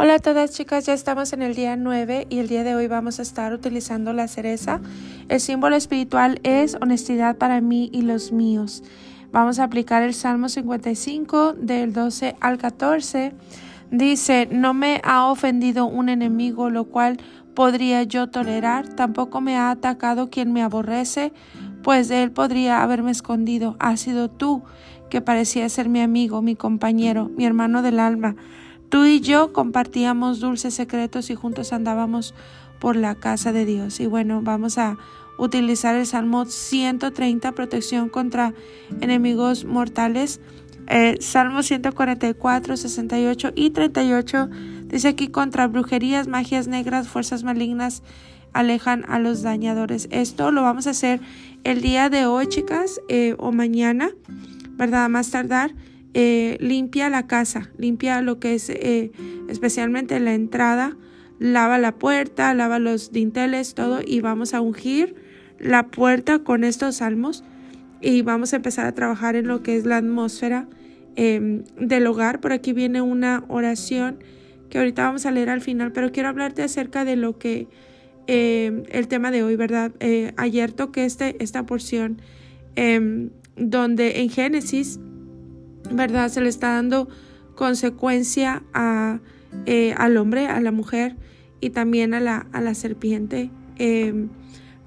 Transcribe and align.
Hola 0.00 0.14
a 0.14 0.18
todas 0.20 0.52
chicas, 0.52 0.86
ya 0.86 0.92
estamos 0.92 1.32
en 1.32 1.42
el 1.42 1.56
día 1.56 1.74
9 1.74 2.28
y 2.30 2.38
el 2.38 2.46
día 2.46 2.62
de 2.62 2.76
hoy 2.76 2.86
vamos 2.86 3.18
a 3.18 3.22
estar 3.22 3.52
utilizando 3.52 4.12
la 4.12 4.28
cereza. 4.28 4.80
El 5.28 5.40
símbolo 5.40 5.74
espiritual 5.74 6.38
es 6.44 6.76
honestidad 6.80 7.36
para 7.36 7.60
mí 7.60 7.90
y 7.92 8.02
los 8.02 8.30
míos. 8.30 8.84
Vamos 9.32 9.58
a 9.58 9.64
aplicar 9.64 10.04
el 10.04 10.14
Salmo 10.14 10.48
55 10.48 11.54
del 11.54 11.92
12 11.92 12.36
al 12.40 12.58
14. 12.58 13.32
Dice, 13.90 14.48
no 14.52 14.72
me 14.72 15.00
ha 15.02 15.24
ofendido 15.24 15.86
un 15.86 16.10
enemigo, 16.10 16.70
lo 16.70 16.84
cual 16.84 17.16
podría 17.56 18.04
yo 18.04 18.28
tolerar, 18.28 18.86
tampoco 18.86 19.40
me 19.40 19.56
ha 19.56 19.72
atacado 19.72 20.30
quien 20.30 20.52
me 20.52 20.62
aborrece, 20.62 21.32
pues 21.82 22.08
él 22.12 22.30
podría 22.30 22.84
haberme 22.84 23.10
escondido. 23.10 23.74
Ha 23.80 23.96
sido 23.96 24.30
tú 24.30 24.62
que 25.10 25.22
parecía 25.22 25.68
ser 25.68 25.88
mi 25.88 26.00
amigo, 26.00 26.40
mi 26.40 26.54
compañero, 26.54 27.32
mi 27.36 27.44
hermano 27.44 27.82
del 27.82 27.98
alma. 27.98 28.36
Tú 28.88 29.04
y 29.04 29.20
yo 29.20 29.52
compartíamos 29.52 30.40
dulces 30.40 30.74
secretos 30.74 31.30
y 31.30 31.34
juntos 31.34 31.72
andábamos 31.72 32.34
por 32.78 32.96
la 32.96 33.14
casa 33.14 33.52
de 33.52 33.64
Dios. 33.64 34.00
Y 34.00 34.06
bueno, 34.06 34.40
vamos 34.42 34.78
a 34.78 34.96
utilizar 35.38 35.94
el 35.94 36.06
Salmo 36.06 36.46
130, 36.46 37.52
protección 37.52 38.08
contra 38.08 38.54
enemigos 39.00 39.64
mortales. 39.64 40.40
Eh, 40.86 41.18
Salmo 41.20 41.62
144, 41.62 42.76
68 42.76 43.52
y 43.54 43.70
38 43.70 44.48
dice 44.86 45.08
aquí 45.08 45.28
contra 45.28 45.66
brujerías, 45.66 46.28
magias 46.28 46.66
negras, 46.66 47.08
fuerzas 47.08 47.44
malignas 47.44 48.02
alejan 48.52 49.04
a 49.08 49.18
los 49.18 49.42
dañadores. 49.42 50.08
Esto 50.10 50.50
lo 50.50 50.62
vamos 50.62 50.86
a 50.86 50.90
hacer 50.90 51.20
el 51.64 51.82
día 51.82 52.08
de 52.08 52.26
hoy, 52.26 52.46
chicas, 52.46 53.00
eh, 53.08 53.34
o 53.38 53.52
mañana, 53.52 54.10
¿verdad? 54.70 55.08
Más 55.08 55.30
tardar. 55.30 55.74
Eh, 56.14 56.56
limpia 56.60 57.10
la 57.10 57.26
casa, 57.26 57.70
limpia 57.76 58.22
lo 58.22 58.40
que 58.40 58.54
es 58.54 58.70
eh, 58.70 59.12
especialmente 59.48 60.18
la 60.20 60.32
entrada, 60.32 60.96
lava 61.38 61.78
la 61.78 61.96
puerta, 61.96 62.54
lava 62.54 62.78
los 62.78 63.12
dinteles, 63.12 63.74
todo 63.74 64.00
y 64.04 64.20
vamos 64.20 64.54
a 64.54 64.60
ungir 64.62 65.14
la 65.58 65.88
puerta 65.88 66.38
con 66.40 66.64
estos 66.64 66.96
salmos 66.96 67.44
y 68.00 68.22
vamos 68.22 68.52
a 68.52 68.56
empezar 68.56 68.86
a 68.86 68.92
trabajar 68.92 69.36
en 69.36 69.48
lo 69.48 69.62
que 69.62 69.76
es 69.76 69.84
la 69.84 69.98
atmósfera 69.98 70.66
em, 71.16 71.64
del 71.78 72.06
hogar. 72.06 72.40
Por 72.40 72.52
aquí 72.52 72.72
viene 72.72 73.02
una 73.02 73.44
oración 73.48 74.18
que 74.70 74.78
ahorita 74.78 75.04
vamos 75.04 75.26
a 75.26 75.30
leer 75.30 75.50
al 75.50 75.60
final, 75.60 75.92
pero 75.92 76.10
quiero 76.12 76.28
hablarte 76.28 76.62
acerca 76.62 77.04
de 77.04 77.16
lo 77.16 77.38
que 77.38 77.66
em, 78.26 78.84
el 78.90 79.08
tema 79.08 79.30
de 79.30 79.42
hoy, 79.42 79.56
¿verdad? 79.56 79.92
Eh, 80.00 80.32
ayer 80.36 80.72
toqué 80.72 81.04
este, 81.04 81.42
esta 81.42 81.66
porción 81.66 82.22
em, 82.76 83.30
donde 83.56 84.20
en 84.20 84.30
Génesis 84.30 85.00
¿verdad? 85.90 86.28
Se 86.28 86.40
le 86.40 86.48
está 86.48 86.72
dando 86.72 87.08
consecuencia 87.54 88.62
a, 88.72 89.20
eh, 89.66 89.94
al 89.96 90.16
hombre, 90.16 90.46
a 90.46 90.60
la 90.60 90.72
mujer 90.72 91.16
y 91.60 91.70
también 91.70 92.14
a 92.14 92.20
la, 92.20 92.46
a 92.52 92.60
la 92.60 92.74
serpiente 92.74 93.50
em, 93.76 94.28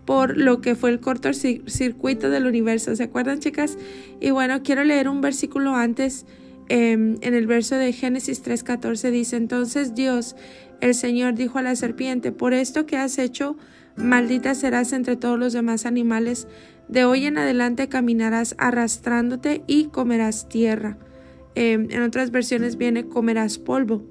por 0.05 0.37
lo 0.37 0.61
que 0.61 0.75
fue 0.75 0.89
el 0.89 0.99
cortocircuito 0.99 2.29
del 2.29 2.45
universo. 2.45 2.95
¿Se 2.95 3.03
acuerdan, 3.03 3.39
chicas? 3.39 3.77
Y 4.19 4.31
bueno, 4.31 4.63
quiero 4.63 4.83
leer 4.83 5.09
un 5.09 5.21
versículo 5.21 5.75
antes. 5.75 6.25
Em, 6.69 7.17
en 7.21 7.33
el 7.33 7.47
verso 7.47 7.75
de 7.75 7.91
Génesis 7.91 8.41
3:14 8.41 9.11
dice, 9.11 9.35
entonces 9.35 9.93
Dios, 9.93 10.35
el 10.79 10.95
Señor, 10.95 11.33
dijo 11.35 11.59
a 11.59 11.61
la 11.61 11.75
serpiente, 11.75 12.31
por 12.31 12.53
esto 12.53 12.85
que 12.85 12.97
has 12.97 13.17
hecho, 13.17 13.57
maldita 13.97 14.55
serás 14.55 14.93
entre 14.93 15.17
todos 15.17 15.37
los 15.37 15.51
demás 15.53 15.85
animales 15.85 16.47
de 16.91 17.05
hoy 17.05 17.25
en 17.25 17.37
adelante 17.37 17.87
caminarás 17.87 18.53
arrastrándote 18.59 19.63
y 19.65 19.85
comerás 19.85 20.47
tierra. 20.49 20.97
Em, 21.55 21.89
en 21.89 22.03
otras 22.03 22.31
versiones 22.31 22.77
viene 22.77 23.07
comerás 23.07 23.57
polvo. 23.57 24.03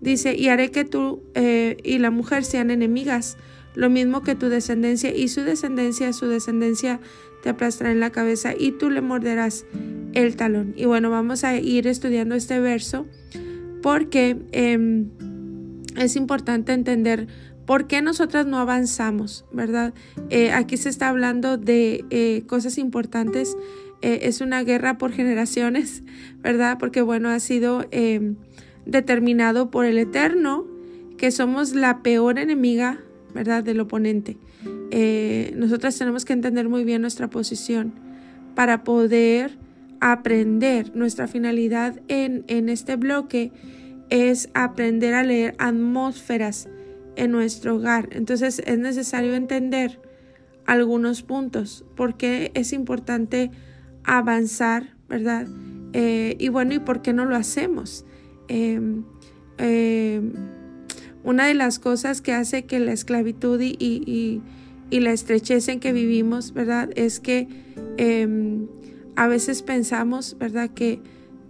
Dice, 0.00 0.36
y 0.36 0.48
haré 0.48 0.70
que 0.70 0.84
tú 0.84 1.22
eh, 1.34 1.76
y 1.82 1.98
la 1.98 2.10
mujer 2.10 2.44
sean 2.44 2.70
enemigas, 2.70 3.36
lo 3.74 3.88
mismo 3.88 4.22
que 4.22 4.34
tu 4.34 4.48
descendencia 4.48 5.14
y 5.14 5.28
su 5.28 5.42
descendencia, 5.42 6.12
su 6.12 6.26
descendencia 6.26 7.00
te 7.42 7.48
aplastará 7.50 7.92
en 7.92 8.00
la 8.00 8.10
cabeza 8.10 8.52
y 8.58 8.72
tú 8.72 8.90
le 8.90 9.00
morderás 9.00 9.64
el 10.12 10.36
talón. 10.36 10.74
Y 10.76 10.86
bueno, 10.86 11.10
vamos 11.10 11.44
a 11.44 11.56
ir 11.56 11.86
estudiando 11.86 12.34
este 12.34 12.58
verso 12.58 13.06
porque 13.80 14.36
em, 14.50 15.10
es 15.96 16.16
importante 16.16 16.72
entender 16.72 17.28
¿Por 17.68 17.86
qué 17.86 18.00
nosotras 18.00 18.46
no 18.46 18.56
avanzamos? 18.56 19.44
¿Verdad? 19.52 19.92
Eh, 20.30 20.52
aquí 20.52 20.78
se 20.78 20.88
está 20.88 21.10
hablando 21.10 21.58
de 21.58 22.06
eh, 22.08 22.44
cosas 22.46 22.78
importantes. 22.78 23.58
Eh, 24.00 24.20
es 24.22 24.40
una 24.40 24.64
guerra 24.64 24.96
por 24.96 25.12
generaciones, 25.12 26.02
¿verdad? 26.42 26.78
Porque 26.78 27.02
bueno, 27.02 27.28
ha 27.28 27.38
sido 27.40 27.84
em, 27.90 28.36
determinado 28.86 29.70
por 29.70 29.84
el 29.84 29.98
Eterno 29.98 30.66
que 31.18 31.30
somos 31.30 31.74
la 31.74 32.02
peor 32.02 32.38
enemiga, 32.38 33.00
¿verdad? 33.34 33.62
Del 33.62 33.80
oponente. 33.80 34.38
nosotras 35.54 35.98
tenemos 35.98 36.24
que 36.24 36.32
entender 36.32 36.70
muy 36.70 36.84
bien 36.84 37.02
nuestra 37.02 37.28
posición 37.28 37.92
para 38.54 38.82
poder 38.82 39.58
aprender. 40.00 40.96
Nuestra 40.96 41.28
finalidad 41.28 42.00
en, 42.08 42.44
en 42.48 42.70
este 42.70 42.96
bloque 42.96 43.52
es 44.08 44.48
aprender 44.54 45.12
a 45.12 45.22
leer 45.22 45.54
atmósferas 45.58 46.66
en 47.18 47.32
nuestro 47.32 47.76
hogar. 47.76 48.08
Entonces 48.12 48.62
es 48.64 48.78
necesario 48.78 49.34
entender 49.34 50.00
algunos 50.64 51.22
puntos, 51.22 51.84
porque 51.96 52.52
es 52.54 52.72
importante 52.72 53.50
avanzar, 54.04 54.94
¿verdad? 55.08 55.46
Eh, 55.92 56.36
y 56.38 56.48
bueno, 56.48 56.74
¿y 56.74 56.78
por 56.78 57.02
qué 57.02 57.12
no 57.12 57.24
lo 57.24 57.36
hacemos? 57.36 58.04
Em, 58.48 59.04
em, 59.58 60.32
una 61.24 61.46
de 61.46 61.54
las 61.54 61.78
cosas 61.78 62.20
que 62.20 62.32
hace 62.32 62.64
que 62.64 62.78
la 62.78 62.92
esclavitud 62.92 63.60
y, 63.60 63.76
y, 63.78 64.42
y, 64.90 65.00
la 65.00 65.12
estrechez 65.12 65.68
en 65.68 65.80
que 65.80 65.92
vivimos, 65.92 66.52
¿verdad? 66.52 66.90
Es 66.94 67.18
que 67.18 67.48
em, 67.96 68.68
a 69.16 69.26
veces 69.26 69.62
pensamos, 69.62 70.36
¿verdad? 70.38 70.70
Que 70.70 71.00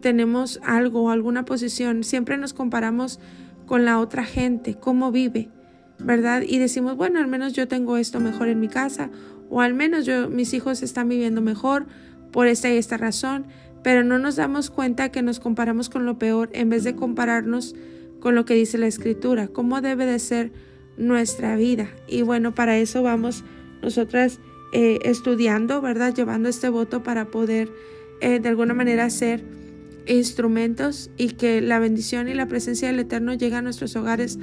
tenemos 0.01 0.61
algo, 0.65 1.11
alguna 1.11 1.45
posición, 1.45 2.05
siempre 2.05 2.39
nos 2.39 2.55
comparamos 2.55 3.21
con 3.67 3.85
la 3.85 3.99
otra 3.99 4.25
gente, 4.25 4.77
cómo 4.77 5.13
vive. 5.13 5.51
¿Verdad? 5.99 6.43
Y 6.47 6.59
decimos, 6.59 6.97
bueno, 6.97 7.19
al 7.19 7.27
menos 7.27 7.53
yo 7.53 7.69
tengo 7.69 7.97
esto 7.97 8.21
mejor 8.21 8.49
en 8.49 8.61
mi 8.61 8.69
casa, 8.69 9.11
o 9.51 9.61
al 9.61 9.75
menos 9.75 10.07
yo, 10.07 10.29
mis 10.29 10.55
hijos 10.55 10.83
están 10.83 11.09
viviendo 11.09 11.41
mejor 11.41 11.87
por 12.33 12.47
esta 12.47 12.73
y 12.73 12.77
esta 12.77 12.97
razón, 12.97 13.47
pero 13.83 14.05
no 14.05 14.19
nos 14.19 14.37
damos 14.37 14.71
cuenta 14.71 15.11
que 15.11 15.23
nos 15.23 15.41
comparamos 15.41 15.89
con 15.89 16.05
lo 16.05 16.19
peor 16.19 16.51
en 16.53 16.69
vez 16.69 16.85
de 16.85 16.95
compararnos 16.95 17.75
con 18.21 18.35
lo 18.35 18.45
que 18.45 18.55
dice 18.55 18.79
la 18.79 18.87
escritura, 18.87 19.49
cómo 19.49 19.81
debe 19.81 20.05
de 20.05 20.19
ser 20.19 20.53
nuestra 20.97 21.57
vida. 21.57 21.89
Y 22.09 22.23
bueno, 22.23 22.55
para 22.55 22.77
eso 22.77 23.03
vamos 23.03 23.45
nosotras 23.83 24.41
eh, 24.73 24.99
estudiando, 25.05 25.81
¿verdad? 25.81 26.15
Llevando 26.15 26.49
este 26.49 26.69
voto 26.69 27.03
para 27.03 27.27
poder 27.27 27.71
eh, 28.21 28.41
de 28.41 28.49
alguna 28.49 28.75
manera 28.75 29.09
ser 29.11 29.45
instrumentos 30.07 31.11
y 31.17 31.31
que 31.31 31.61
la 31.61 31.79
bendición 31.79 32.29
y 32.29 32.35
la 32.35 32.47
presencia 32.49 32.89
del 32.89 32.99
Eterno 32.99 33.35
llegue 33.35 33.57
a 33.57 33.63
nuestros 33.63 33.95
hogares 33.95 34.39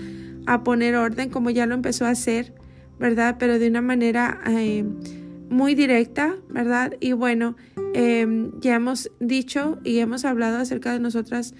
a 0.45 0.63
poner 0.63 0.95
orden 0.95 1.29
como 1.29 1.49
ya 1.49 1.65
lo 1.65 1.75
empezó 1.75 2.05
a 2.05 2.09
hacer, 2.09 2.53
¿verdad? 2.99 3.37
Pero 3.39 3.59
de 3.59 3.67
una 3.67 3.81
manera 3.81 4.41
eh, 4.47 4.85
muy 5.49 5.75
directa, 5.75 6.35
¿verdad? 6.49 6.95
Y 6.99 7.13
bueno, 7.13 7.55
em, 7.93 8.51
ya 8.59 8.75
hemos 8.75 9.11
dicho 9.19 9.79
y 9.83 9.99
hemos 9.99 10.25
hablado 10.25 10.57
acerca 10.57 10.93
de 10.93 10.99
nosotras 10.99 11.53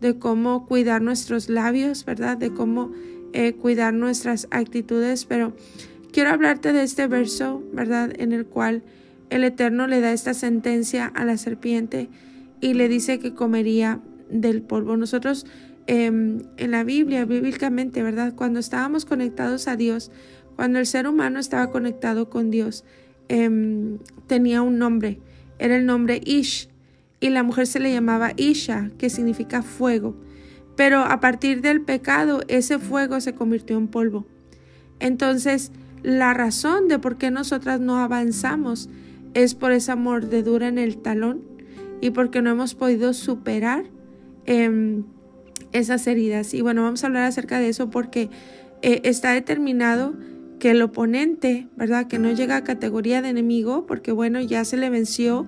de 0.00 0.18
cómo 0.18 0.66
cuidar 0.66 1.02
nuestros 1.02 1.48
labios, 1.48 2.04
¿verdad? 2.04 2.36
De 2.36 2.52
cómo 2.52 2.92
eh, 3.32 3.54
cuidar 3.54 3.94
nuestras 3.94 4.48
actitudes, 4.50 5.24
pero 5.24 5.54
quiero 6.12 6.30
hablarte 6.30 6.72
de 6.72 6.82
este 6.82 7.06
verso, 7.06 7.62
¿verdad? 7.72 8.12
En 8.18 8.32
el 8.32 8.46
cual 8.46 8.82
el 9.28 9.44
Eterno 9.44 9.86
le 9.86 10.00
da 10.00 10.12
esta 10.12 10.34
sentencia 10.34 11.06
a 11.06 11.24
la 11.24 11.36
serpiente 11.36 12.08
y 12.60 12.74
le 12.74 12.88
dice 12.88 13.18
que 13.18 13.34
comería 13.34 14.00
del 14.28 14.62
polvo. 14.62 14.96
Nosotros 14.96 15.46
Em, 15.92 16.42
en 16.56 16.70
la 16.70 16.84
Biblia, 16.84 17.24
bíblicamente, 17.24 18.04
¿verdad? 18.04 18.34
Cuando 18.36 18.60
estábamos 18.60 19.04
conectados 19.04 19.66
a 19.66 19.74
Dios, 19.74 20.12
cuando 20.54 20.78
el 20.78 20.86
ser 20.86 21.08
humano 21.08 21.40
estaba 21.40 21.72
conectado 21.72 22.30
con 22.30 22.52
Dios, 22.52 22.84
em, 23.26 23.98
tenía 24.28 24.62
un 24.62 24.78
nombre, 24.78 25.18
era 25.58 25.74
el 25.74 25.86
nombre 25.86 26.20
Ish, 26.24 26.68
y 27.18 27.30
la 27.30 27.42
mujer 27.42 27.66
se 27.66 27.80
le 27.80 27.92
llamaba 27.92 28.34
Isha, 28.36 28.92
que 28.98 29.10
significa 29.10 29.62
fuego. 29.62 30.14
Pero 30.76 31.00
a 31.00 31.18
partir 31.18 31.60
del 31.60 31.80
pecado, 31.80 32.42
ese 32.46 32.78
fuego 32.78 33.20
se 33.20 33.34
convirtió 33.34 33.76
en 33.76 33.88
polvo. 33.88 34.28
Entonces, 35.00 35.72
la 36.04 36.34
razón 36.34 36.86
de 36.86 37.00
por 37.00 37.18
qué 37.18 37.32
nosotras 37.32 37.80
no 37.80 37.96
avanzamos 37.96 38.88
es 39.34 39.56
por 39.56 39.72
esa 39.72 39.96
mordedura 39.96 40.68
en 40.68 40.78
el 40.78 40.98
talón 40.98 41.40
y 42.00 42.10
porque 42.10 42.42
no 42.42 42.50
hemos 42.50 42.76
podido 42.76 43.12
superar 43.12 43.86
eh, 44.46 45.02
esas 45.72 46.06
heridas. 46.06 46.54
Y 46.54 46.60
bueno, 46.60 46.82
vamos 46.82 47.04
a 47.04 47.08
hablar 47.08 47.24
acerca 47.24 47.58
de 47.58 47.68
eso 47.68 47.90
porque 47.90 48.30
eh, 48.82 49.00
está 49.04 49.32
determinado 49.32 50.14
que 50.58 50.70
el 50.70 50.82
oponente, 50.82 51.68
¿verdad? 51.76 52.06
Que 52.06 52.18
no 52.18 52.30
llega 52.30 52.56
a 52.56 52.64
categoría 52.64 53.22
de 53.22 53.30
enemigo, 53.30 53.86
porque 53.86 54.12
bueno, 54.12 54.40
ya 54.40 54.64
se 54.64 54.76
le 54.76 54.90
venció 54.90 55.46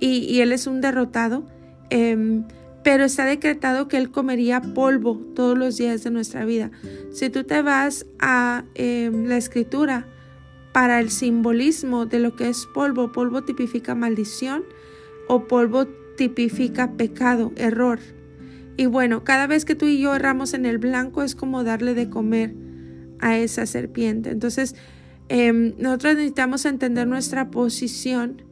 y, 0.00 0.40
él 0.40 0.52
es 0.52 0.66
un 0.66 0.80
derrotado. 0.80 1.46
Em, 1.90 2.44
pero 2.82 3.04
está 3.04 3.24
decretado 3.24 3.88
que 3.88 3.98
él 3.98 4.10
comería 4.10 4.60
polvo 4.60 5.16
todos 5.34 5.56
los 5.56 5.76
días 5.76 6.02
de 6.02 6.10
nuestra 6.10 6.44
vida. 6.44 6.70
Si 7.12 7.28
tú 7.28 7.44
te 7.44 7.62
vas 7.62 8.06
a 8.18 8.64
em, 8.74 9.26
la 9.26 9.36
escritura 9.36 10.06
para 10.72 11.00
el 11.00 11.10
simbolismo 11.10 12.06
de 12.06 12.20
lo 12.20 12.36
que 12.36 12.48
es 12.48 12.66
polvo, 12.74 13.12
polvo 13.12 13.42
tipifica 13.42 13.94
maldición 13.94 14.64
o 15.28 15.46
polvo 15.46 15.86
tipifica 16.16 16.92
pecado, 16.92 17.52
error. 17.56 17.98
Y 18.80 18.86
bueno, 18.86 19.24
cada 19.24 19.46
vez 19.46 19.64
que 19.64 19.74
tú 19.74 19.86
y 19.86 20.00
yo 20.00 20.14
erramos 20.14 20.54
en 20.54 20.64
el 20.64 20.78
blanco 20.78 21.22
es 21.22 21.34
como 21.34 21.64
darle 21.64 21.94
de 21.94 22.08
comer 22.08 22.54
a 23.20 23.36
esa 23.36 23.66
serpiente. 23.66 24.30
Entonces, 24.30 24.74
em, 25.28 25.74
nosotros 25.78 26.14
necesitamos 26.14 26.64
entender 26.64 27.06
nuestra 27.06 27.50
posición 27.50 28.42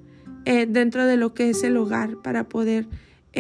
eh, 0.44 0.66
dentro 0.69 1.06
de 1.06 1.16
lo 1.16 1.34
que 1.34 1.50
es 1.50 1.62
el 1.62 1.76
hogar 1.76 2.19
para 2.22 2.48
poder 2.48 2.86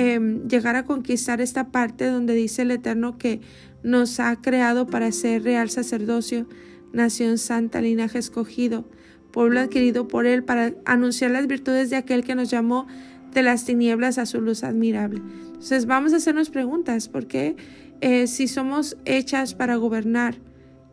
Em, 0.00 0.46
llegar 0.48 0.76
a 0.76 0.84
conquistar 0.84 1.40
esta 1.40 1.72
parte 1.72 2.06
donde 2.06 2.34
dice 2.34 2.62
el 2.62 2.70
Eterno 2.70 3.16
que 3.16 3.40
nos 3.82 4.20
ha 4.20 4.36
creado 4.36 4.86
para 4.86 5.10
ser 5.10 5.42
real 5.42 5.70
sacerdocio, 5.70 6.46
nación 6.92 7.38
santa, 7.38 7.80
linaje 7.80 8.18
escogido, 8.18 8.84
pueblo 9.32 9.60
adquirido 9.60 10.06
por 10.06 10.26
Él, 10.26 10.44
para 10.44 10.74
anunciar 10.84 11.30
las 11.30 11.46
virtudes 11.46 11.90
de 11.90 11.96
aquel 11.96 12.22
que 12.22 12.34
nos 12.34 12.48
llamó 12.50 12.86
de 13.32 13.42
las 13.42 13.64
tinieblas 13.64 14.18
a 14.18 14.26
su 14.26 14.40
luz 14.40 14.62
admirable. 14.62 15.22
Entonces 15.58 15.86
vamos 15.86 16.12
a 16.12 16.16
hacernos 16.16 16.50
preguntas, 16.50 17.08
porque 17.08 17.56
eh, 18.00 18.26
si 18.26 18.48
somos 18.48 18.96
hechas 19.04 19.54
para 19.54 19.76
gobernar 19.76 20.36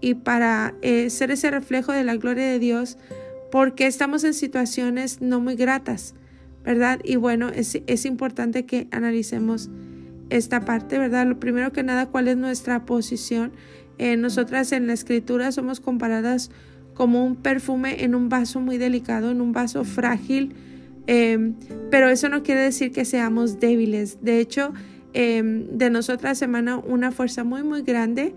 y 0.01 0.15
para 0.15 0.73
eh, 0.81 1.09
ser 1.09 1.31
ese 1.31 1.51
reflejo 1.51 1.91
de 1.91 2.03
la 2.03 2.15
gloria 2.15 2.45
de 2.47 2.59
Dios, 2.59 2.97
¿por 3.51 3.75
qué 3.75 3.87
estamos 3.87 4.23
en 4.23 4.33
situaciones 4.33 5.21
no 5.21 5.39
muy 5.39 5.55
gratas? 5.55 6.15
¿verdad? 6.65 6.99
Y 7.03 7.15
bueno, 7.15 7.49
es, 7.49 8.05
importante 8.05 8.65
que 8.65 8.87
analicemos 8.91 9.69
esta 10.31 10.65
parte, 10.65 10.97
¿verdad? 10.97 11.27
Lo 11.27 11.39
primero 11.39 11.71
que 11.71 11.83
nada, 11.83 12.07
¿cuál 12.07 12.27
es 12.27 12.37
nuestra 12.37 12.85
posición? 12.85 13.51
Eh, 13.99 14.17
nosotras 14.17 14.71
en 14.71 14.87
la 14.87 14.93
escritura 14.93 15.51
somos 15.51 15.79
comparadas 15.79 16.49
como 16.95 17.23
un 17.23 17.35
perfume 17.35 18.03
en 18.03 18.15
un 18.15 18.29
vaso 18.29 18.59
muy 18.59 18.79
delicado, 18.79 19.29
en 19.29 19.41
un 19.41 19.53
vaso 19.53 19.83
frágil, 19.83 20.55
em, 21.07 21.55
pero 21.91 22.09
eso 22.09 22.29
no 22.29 22.43
quiere 22.43 22.61
decir 22.61 22.91
que 22.91 23.05
seamos 23.05 23.59
débiles. 23.59 24.19
De 24.21 24.39
hecho, 24.39 24.73
em, 25.13 25.67
de 25.77 25.89
nosotras 25.89 26.41
emana 26.41 26.77
una 26.77 27.11
fuerza 27.11 27.43
muy, 27.43 27.63
muy 27.63 27.81
grande, 27.81 28.33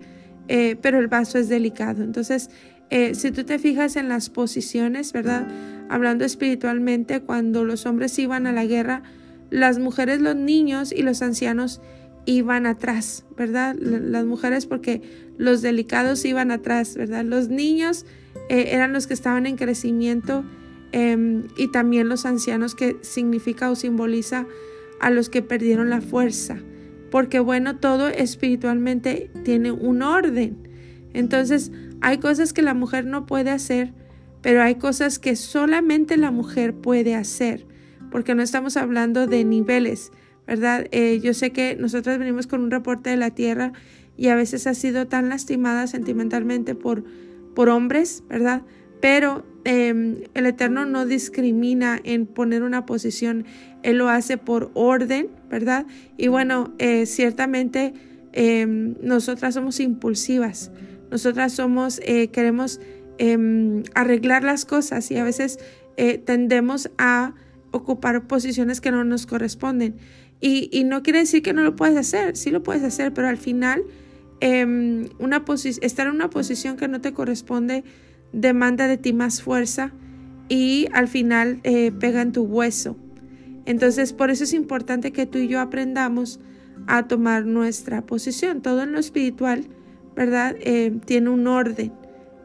eh, 0.47 0.75
pero 0.81 0.99
el 0.99 1.07
vaso 1.07 1.37
es 1.37 1.49
delicado. 1.49 2.03
Entonces, 2.03 2.49
eh, 2.89 3.13
si 3.15 3.31
tú 3.31 3.43
te 3.43 3.59
fijas 3.59 3.95
en 3.95 4.09
las 4.09 4.29
posiciones, 4.29 5.13
¿verdad? 5.13 5.47
hablando 5.89 6.23
espiritualmente, 6.23 7.21
cuando 7.21 7.65
los 7.65 7.85
hombres 7.85 8.17
iban 8.19 8.47
a 8.47 8.53
la 8.53 8.65
guerra, 8.65 9.01
las 9.49 9.79
mujeres, 9.79 10.21
los 10.21 10.35
niños 10.35 10.93
y 10.95 11.01
los 11.01 11.21
ancianos 11.21 11.81
iban 12.25 12.67
atrás, 12.67 13.25
¿verdad? 13.35 13.75
Las 13.75 14.25
mujeres 14.25 14.67
porque 14.67 15.01
los 15.37 15.63
delicados 15.63 16.23
iban 16.25 16.51
atrás, 16.51 16.95
¿verdad? 16.95 17.25
Los 17.25 17.49
niños 17.49 18.05
eh, 18.49 18.69
eran 18.71 18.93
los 18.93 19.07
que 19.07 19.15
estaban 19.15 19.47
en 19.47 19.57
crecimiento 19.57 20.45
em, 20.91 21.43
y 21.55 21.71
también 21.71 22.09
los 22.09 22.25
ancianos 22.25 22.75
que 22.75 22.97
significa 23.01 23.69
o 23.69 23.75
simboliza 23.75 24.45
a 24.99 25.09
los 25.09 25.29
que 25.29 25.41
perdieron 25.41 25.89
la 25.89 26.01
fuerza, 26.01 26.57
porque 27.11 27.39
bueno, 27.39 27.77
todo 27.77 28.07
espiritualmente 28.09 29.31
tiene 29.43 29.71
un 29.71 30.01
orden. 30.01 30.67
Entonces, 31.13 31.71
hay 32.01 32.17
cosas 32.17 32.53
que 32.53 32.61
la 32.61 32.73
mujer 32.73 33.05
no 33.05 33.25
puede 33.25 33.49
hacer 33.49 33.93
pero 34.41 34.61
hay 34.61 34.75
cosas 34.75 35.19
que 35.19 35.35
solamente 35.35 36.17
la 36.17 36.31
mujer 36.31 36.73
puede 36.73 37.15
hacer, 37.15 37.65
porque 38.11 38.35
no 38.35 38.41
estamos 38.41 38.77
hablando 38.77 39.27
de 39.27 39.43
niveles, 39.43 40.11
¿verdad? 40.47 40.87
Eh, 40.91 41.19
yo 41.21 41.33
sé 41.33 41.51
que 41.51 41.75
nosotros 41.75 42.17
venimos 42.17 42.47
con 42.47 42.61
un 42.61 42.71
reporte 42.71 43.09
de 43.09 43.17
la 43.17 43.31
tierra 43.31 43.73
y 44.17 44.27
a 44.27 44.35
veces 44.35 44.67
ha 44.67 44.73
sido 44.73 45.07
tan 45.07 45.29
lastimada 45.29 45.87
sentimentalmente 45.87 46.73
por, 46.75 47.03
por 47.53 47.69
hombres, 47.69 48.23
¿verdad? 48.29 48.63
Pero 49.01 49.45
em, 49.63 50.23
el 50.33 50.45
Eterno 50.45 50.85
no 50.85 51.05
discrimina 51.05 51.99
en 52.03 52.25
poner 52.25 52.63
una 52.63 52.85
posición, 52.85 53.45
Él 53.83 53.97
lo 53.97 54.09
hace 54.09 54.37
por 54.37 54.71
orden, 54.73 55.29
¿verdad? 55.49 55.85
Y 56.17 56.27
bueno, 56.27 56.73
eh, 56.79 57.05
ciertamente 57.05 57.93
em, 58.33 58.95
nosotras 59.01 59.53
somos 59.53 59.79
impulsivas, 59.79 60.71
nosotras 61.09 61.53
somos, 61.53 61.99
eh, 62.03 62.27
queremos 62.27 62.79
Em, 63.21 63.83
arreglar 63.95 64.45
las 64.45 64.63
cosas 64.63 65.11
y 65.11 65.17
a 65.17 65.25
veces 65.25 65.59
eh, 65.97 66.17
tendemos 66.19 66.89
a 66.97 67.33
ocupar 67.71 68.27
posiciones 68.27 68.79
que 68.79 68.91
no 68.91 69.03
nos 69.03 69.25
corresponden. 69.25 69.97
Y, 70.39 70.85
no 70.85 71.03
quiere 71.03 71.19
decir 71.19 71.41
que 71.41 71.51
no 71.51 71.61
lo 71.61 71.75
puedes 71.75 71.97
hacer, 71.97 72.37
sí 72.37 72.49
lo 72.49 72.63
puedes 72.63 72.81
hacer, 72.81 73.13
pero 73.13 73.27
al 73.27 73.35
final 73.35 73.83
estar 74.39 76.07
en 76.07 76.15
una 76.15 76.29
posición 76.29 76.77
que 76.77 76.87
no 76.87 77.01
te 77.01 77.11
corresponde 77.11 77.83
demanda 78.33 78.87
de 78.87 78.97
ti 78.97 79.13
más 79.13 79.41
fuerza 79.41 79.91
y 80.49 80.87
al 80.93 81.07
final 81.07 81.59
eh, 81.63 81.91
pega 81.91 82.21
en 82.21 82.31
tu 82.31 82.43
hueso. 82.43 82.97
Entonces, 83.65 84.13
por 84.13 84.31
eso 84.31 84.43
es 84.43 84.53
importante 84.53 85.11
que 85.11 85.25
tú 85.25 85.37
y 85.37 85.47
yo 85.47 85.59
aprendamos 85.59 86.39
a 86.87 87.07
tomar 87.07 87.45
nuestra 87.45 88.01
posición. 88.01 88.61
Todo 88.61 88.83
en 88.83 88.93
lo 88.93 88.99
espiritual, 88.99 89.67
¿verdad? 90.15 90.55
Eh, 90.59 90.99
tiene 91.05 91.29
un 91.29 91.45
orden. 91.45 91.91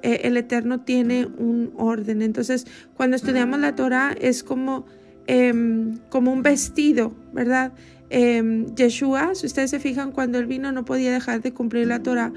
Eh, 0.02 0.20
el 0.25 0.36
Eterno 0.36 0.82
tiene 0.82 1.26
un 1.26 1.72
orden. 1.76 2.20
Entonces, 2.20 2.66
cuando 2.94 3.16
estudiamos 3.16 3.58
la 3.58 3.75
Torah 3.75 4.14
es 4.20 4.44
como, 4.44 4.84
em, 5.26 5.96
como 6.10 6.30
un 6.30 6.42
vestido, 6.42 7.14
¿verdad? 7.32 7.72
Eh, 8.10 8.66
Yeshua, 8.76 9.34
si 9.34 9.46
ustedes 9.46 9.70
se 9.70 9.80
fijan, 9.80 10.12
cuando 10.12 10.38
él 10.38 10.46
vino 10.46 10.72
no 10.72 10.84
podía 10.84 11.10
dejar 11.10 11.40
de 11.40 11.54
cumplir 11.54 11.87
la 11.87 12.02
Torah 12.02 12.32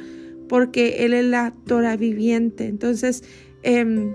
porque 0.47 1.05
él 1.05 1.13
es 1.13 1.25
la 1.25 1.53
Torah 1.65 1.97
viviente. 1.97 2.67
Entonces, 2.67 3.23
em, 3.63 4.13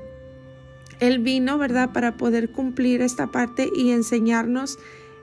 él 1.01 1.19
vino, 1.19 1.59
¿verdad?, 1.59 1.93
para 1.93 2.17
poder 2.17 2.51
cumplir 2.51 3.03
esta 3.03 3.31
parte 3.31 3.69
y 3.75 3.91
enseñarnos 3.91 4.79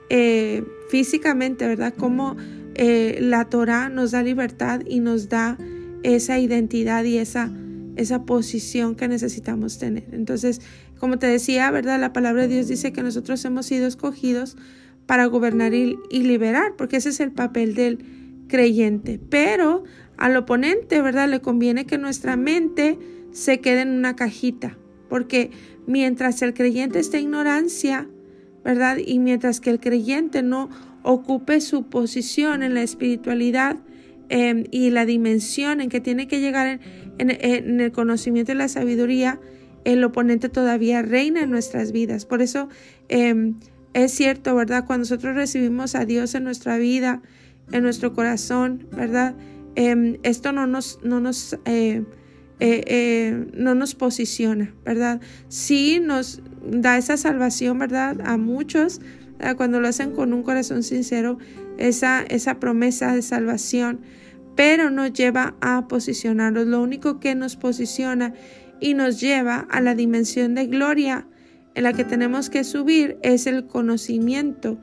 eh, 0.08 0.64
físicamente, 0.88 1.66
¿verdad?, 1.66 1.94
cómo 1.96 2.36
eh, 2.74 3.18
la 3.20 3.44
Torah 3.46 3.88
nos 3.88 4.10
da 4.10 4.22
libertad 4.22 4.80
y 4.86 5.00
nos 5.00 5.28
da 5.28 5.56
esa 6.02 6.38
identidad 6.38 7.04
y 7.04 7.18
esa 7.18 7.52
esa 8.00 8.24
posición 8.24 8.94
que 8.94 9.08
necesitamos 9.08 9.78
tener. 9.78 10.06
Entonces, 10.12 10.60
como 10.98 11.18
te 11.18 11.26
decía, 11.26 11.70
¿verdad? 11.70 12.00
La 12.00 12.12
palabra 12.12 12.42
de 12.42 12.54
Dios 12.54 12.68
dice 12.68 12.92
que 12.92 13.02
nosotros 13.02 13.44
hemos 13.44 13.66
sido 13.66 13.86
escogidos 13.86 14.56
para 15.06 15.26
gobernar 15.26 15.74
y, 15.74 15.96
liberar, 16.10 16.74
porque 16.76 16.96
ese 16.96 17.10
es 17.10 17.20
el 17.20 17.32
papel 17.32 17.74
del 17.74 17.98
creyente. 18.48 19.20
Pero 19.28 19.84
al 20.20 20.36
oponente, 20.36 21.00
¿verdad? 21.00 21.28
Le 21.28 21.40
conviene 21.40 21.86
que 21.86 21.98
nuestra 21.98 22.36
mente 22.36 22.98
se 23.32 23.60
quede 23.60 23.80
en 23.80 23.88
una 23.88 24.14
cajita, 24.14 24.76
porque 25.08 25.50
mientras 25.86 26.42
el 26.42 26.54
creyente 26.54 26.98
esté 26.98 27.16
en 27.16 27.24
ignorancia, 27.24 28.06
¿verdad? 28.62 28.98
Y 29.04 29.18
mientras 29.18 29.60
que 29.60 29.70
el 29.70 29.80
creyente 29.80 30.42
no 30.42 30.68
ocupe 31.02 31.60
su 31.62 31.84
posición 31.84 32.62
en 32.62 32.74
la 32.74 32.82
espiritualidad 32.82 33.78
em, 34.28 34.64
y 34.70 34.90
la 34.90 35.06
dimensión 35.06 35.80
en 35.80 35.88
que 35.88 36.00
tiene 36.00 36.28
que 36.28 36.40
llegar 36.40 36.80
en, 37.16 37.30
en, 37.30 37.80
el 37.80 37.90
conocimiento 37.90 38.52
y 38.52 38.56
la 38.56 38.68
sabiduría, 38.68 39.40
el 39.84 40.04
oponente 40.04 40.50
todavía 40.50 41.00
reina 41.00 41.40
en 41.40 41.50
nuestras 41.50 41.92
vidas. 41.92 42.26
Por 42.26 42.42
eso 42.42 42.68
em, 43.08 43.54
es 43.94 44.12
cierto, 44.12 44.54
¿verdad? 44.54 44.84
Cuando 44.86 45.04
nosotros 45.04 45.34
recibimos 45.34 45.94
a 45.94 46.04
Dios 46.04 46.34
en 46.34 46.44
nuestra 46.44 46.76
vida, 46.76 47.22
en 47.72 47.82
nuestro 47.82 48.12
corazón, 48.12 48.86
¿verdad? 48.92 49.34
Em, 49.76 50.18
esto 50.22 50.52
no 50.52 50.66
nos, 50.66 50.98
no 51.02 51.20
nos, 51.20 51.54
eh, 51.64 52.04
eh, 52.58 52.84
eh, 52.86 53.46
no 53.54 53.74
nos 53.74 53.94
posiciona, 53.94 54.74
¿verdad? 54.84 55.20
Sí 55.48 56.00
nos 56.00 56.42
da 56.64 56.98
esa 56.98 57.16
salvación, 57.16 57.78
¿verdad? 57.78 58.18
A 58.24 58.36
muchos, 58.36 59.00
cuando 59.56 59.80
lo 59.80 59.88
hacen 59.88 60.10
con 60.10 60.34
un 60.34 60.42
corazón 60.42 60.82
sincero, 60.82 61.38
esa, 61.78 62.22
esa 62.22 62.60
promesa 62.60 63.14
de 63.14 63.22
salvación 63.22 64.00
pero 64.56 64.90
nos 64.90 65.14
lleva 65.14 65.54
a 65.62 65.88
posicionarnos. 65.88 66.66
Lo 66.66 66.82
único 66.82 67.18
que 67.18 67.34
nos 67.34 67.56
posiciona 67.56 68.34
y 68.78 68.92
nos 68.92 69.18
lleva 69.18 69.66
a 69.70 69.80
la 69.80 69.94
dimensión 69.94 70.54
de 70.54 70.66
gloria 70.66 71.26
en 71.74 71.84
la 71.84 71.94
que 71.94 72.04
tenemos 72.04 72.50
que 72.50 72.64
subir 72.64 73.16
es 73.22 73.46
el 73.46 73.66
conocimiento. 73.66 74.78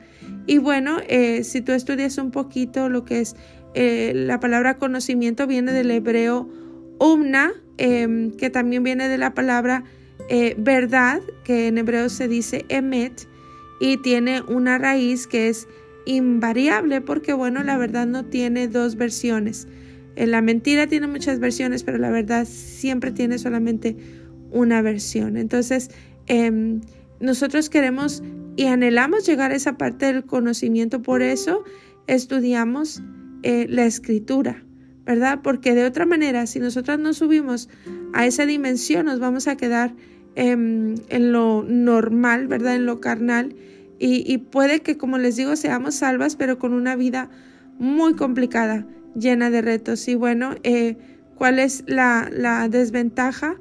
Y 0.47 0.57
bueno, 0.57 0.97
si 1.43 1.61
tú 1.61 1.73
estudias 1.73 2.17
un 2.17 2.31
poquito 2.31 2.89
lo 2.89 3.05
que 3.05 3.19
es 3.19 3.35
eh, 3.79 4.11
la 4.15 4.39
palabra 4.39 4.79
conocimiento, 4.79 5.45
viene 5.45 5.71
del 5.71 5.91
hebreo 5.91 6.49
umna, 6.99 7.53
em, 7.77 8.31
que 8.31 8.49
también 8.49 8.81
viene 8.81 9.07
de 9.07 9.19
la 9.19 9.35
palabra 9.35 9.83
eh, 10.29 10.55
verdad, 10.57 11.21
que 11.43 11.67
en 11.67 11.77
hebreo 11.77 12.09
se 12.09 12.27
dice 12.27 12.65
emet, 12.69 13.27
y 13.79 13.97
tiene 13.97 14.41
una 14.41 14.79
raíz 14.79 15.27
que 15.27 15.49
es 15.49 15.67
invariable 16.07 17.01
porque, 17.01 17.33
bueno, 17.33 17.61
la 17.61 17.77
verdad 17.77 18.07
no 18.07 18.25
tiene 18.25 18.67
dos 18.67 18.95
versiones. 18.95 19.67
Eh, 20.15 20.25
la 20.25 20.41
mentira 20.41 20.87
tiene 20.87 21.05
muchas 21.05 21.39
versiones, 21.39 21.83
pero 21.83 21.99
la 21.99 22.09
verdad 22.09 22.47
siempre 22.49 23.11
tiene 23.11 23.37
solamente 23.37 23.95
una 24.49 24.81
versión. 24.81 25.37
Entonces, 25.37 25.91
em, 26.25 26.81
nosotros 27.19 27.69
queremos 27.69 28.23
y 28.55 28.65
anhelamos 28.65 29.27
llegar 29.27 29.51
a 29.51 29.55
esa 29.55 29.77
parte 29.77 30.07
del 30.07 30.25
conocimiento. 30.25 31.03
Por 31.03 31.21
eso 31.21 31.63
estudiamos 32.07 33.03
eh, 33.47 33.65
la 33.69 33.85
escritura, 33.85 34.61
¿verdad? 35.05 35.39
Porque 35.41 35.73
de 35.73 35.85
otra 35.85 36.05
manera, 36.05 36.45
si 36.47 36.59
nosotras 36.59 36.99
no 36.99 37.13
subimos 37.13 37.69
a 38.11 38.25
esa 38.25 38.45
dimensión, 38.45 39.05
nos 39.05 39.21
vamos 39.21 39.47
a 39.47 39.55
quedar 39.55 39.95
en 40.35 40.97
lo 41.07 41.63
normal, 41.63 42.47
¿verdad? 42.47 42.75
En 42.75 42.85
lo 42.85 42.99
carnal. 42.99 43.55
Y, 43.99 44.37
puede 44.39 44.81
que, 44.81 44.97
como 44.97 45.17
les 45.17 45.37
digo, 45.37 45.55
seamos 45.55 45.95
salvas, 45.95 46.35
pero 46.35 46.59
con 46.59 46.73
una 46.73 46.97
vida 46.97 47.29
muy 47.79 48.15
complicada, 48.15 48.85
llena 49.15 49.49
de 49.49 49.61
retos. 49.61 50.09
Y 50.09 50.15
bueno, 50.15 50.55
eh, 50.63 50.97
¿cuál 51.35 51.57
es 51.59 51.85
la, 51.87 52.67
desventaja 52.69 53.55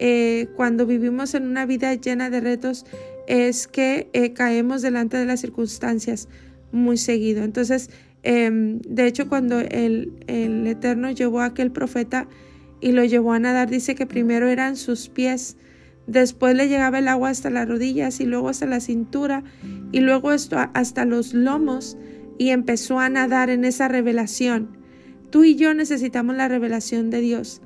eh, 0.00 0.48
cuando 0.56 0.84
vivimos 0.84 1.34
en 1.34 1.46
una 1.46 1.64
vida 1.64 1.94
llena 1.94 2.28
de 2.28 2.40
retos? 2.40 2.86
Es 3.28 3.68
que 3.68 4.32
caemos 4.34 4.82
delante 4.82 5.16
de 5.16 5.26
las 5.26 5.40
circunstancias 5.40 6.28
muy 6.72 6.96
seguido. 6.96 7.44
Entonces, 7.44 7.88
em, 8.28 8.80
de 8.80 9.06
hecho, 9.06 9.28
cuando 9.28 9.58
el, 9.60 10.12
el 10.26 10.66
Eterno 10.66 11.10
llevó 11.10 11.40
a 11.40 11.46
aquel 11.46 11.70
profeta 11.70 12.28
y 12.80 12.92
lo 12.92 13.04
llevó 13.04 13.32
a 13.32 13.38
nadar, 13.38 13.70
dice 13.70 13.94
que 13.94 14.06
primero 14.06 14.48
eran 14.48 14.76
sus 14.76 15.08
pies 15.08 15.56
Después 16.08 16.56
le 16.56 16.68
llegaba 16.68 17.00
el 17.00 17.06
agua 17.06 17.28
hasta 17.28 17.50
las 17.50 17.68
rodillas 17.68 18.18
y 18.20 18.24
luego 18.24 18.48
hasta 18.48 18.64
la 18.64 18.80
cintura 18.80 19.44
y 19.92 20.00
luego 20.00 20.30
hasta 20.30 21.04
los 21.04 21.34
lomos 21.34 21.98
y 22.38 22.48
empezó 22.48 22.98
a 22.98 23.10
nadar 23.10 23.50
en 23.50 23.66
esa 23.66 23.88
revelación. 23.88 24.78
Tú 25.28 25.44
y 25.44 25.54
yo 25.54 25.74
necesitamos 25.74 26.34
la 26.34 26.48
revelación 26.48 27.10
de 27.10 27.20
Dios. 27.20 27.60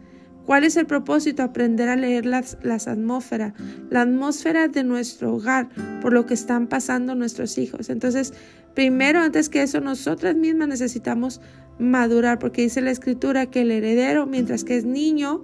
¿Cuál 0.46 0.64
es 0.64 0.76
el 0.76 0.86
propósito? 0.86 1.42
Aprender 1.42 1.88
a 1.88 1.96
leer 1.96 2.26
las, 2.26 2.58
las 2.62 2.88
atmósferas, 2.88 3.52
la 3.90 4.02
atmósfera 4.02 4.68
de 4.68 4.82
nuestro 4.84 5.34
hogar, 5.34 5.68
por 6.00 6.12
lo 6.12 6.26
que 6.26 6.34
están 6.34 6.66
pasando 6.66 7.14
nuestros 7.14 7.58
hijos. 7.58 7.90
Entonces, 7.90 8.34
primero, 8.74 9.20
antes 9.20 9.48
que 9.48 9.62
eso, 9.62 9.80
nosotras 9.80 10.34
mismas 10.34 10.68
necesitamos 10.68 11.40
madurar, 11.78 12.38
porque 12.38 12.62
dice 12.62 12.80
la 12.80 12.90
escritura 12.90 13.46
que 13.46 13.62
el 13.62 13.70
heredero, 13.70 14.26
mientras 14.26 14.64
que 14.64 14.76
es 14.76 14.84
niño, 14.84 15.42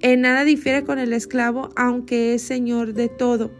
en 0.00 0.22
nada 0.22 0.44
difiere 0.44 0.84
con 0.84 0.98
el 0.98 1.12
esclavo, 1.12 1.70
aunque 1.76 2.34
es 2.34 2.42
señor 2.42 2.94
de 2.94 3.08
todo, 3.08 3.50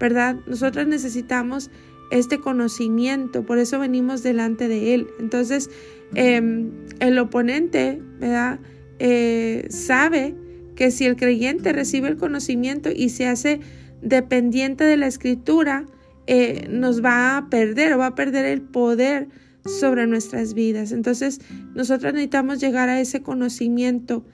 ¿verdad? 0.00 0.36
Nosotros 0.46 0.86
necesitamos 0.86 1.70
este 2.10 2.40
conocimiento, 2.40 3.44
por 3.44 3.58
eso 3.58 3.78
venimos 3.78 4.22
delante 4.22 4.68
de 4.68 4.94
Él. 4.94 5.08
Entonces, 5.20 5.70
em, 6.14 6.70
el 7.00 7.18
oponente, 7.18 8.02
¿verdad? 8.18 8.58
Eh, 8.98 9.66
sabe 9.70 10.34
que 10.74 10.90
si 10.90 11.04
el 11.06 11.16
creyente 11.16 11.72
recibe 11.72 12.08
el 12.08 12.16
conocimiento 12.16 12.90
y 12.94 13.08
se 13.10 13.26
hace 13.26 13.60
dependiente 14.02 14.84
de 14.84 14.96
la 14.96 15.06
escritura, 15.06 15.86
eh, 16.26 16.66
nos 16.70 17.02
va 17.04 17.36
a 17.36 17.50
perder 17.50 17.92
o 17.94 17.98
va 17.98 18.06
a 18.06 18.14
perder 18.14 18.44
el 18.44 18.60
poder 18.60 19.28
sobre 19.64 20.06
nuestras 20.06 20.54
vidas. 20.54 20.92
Entonces, 20.92 21.40
nosotros 21.74 22.12
necesitamos 22.12 22.60
llegar 22.60 22.88
a 22.88 23.00
ese 23.00 23.22
conocimiento 23.22 24.24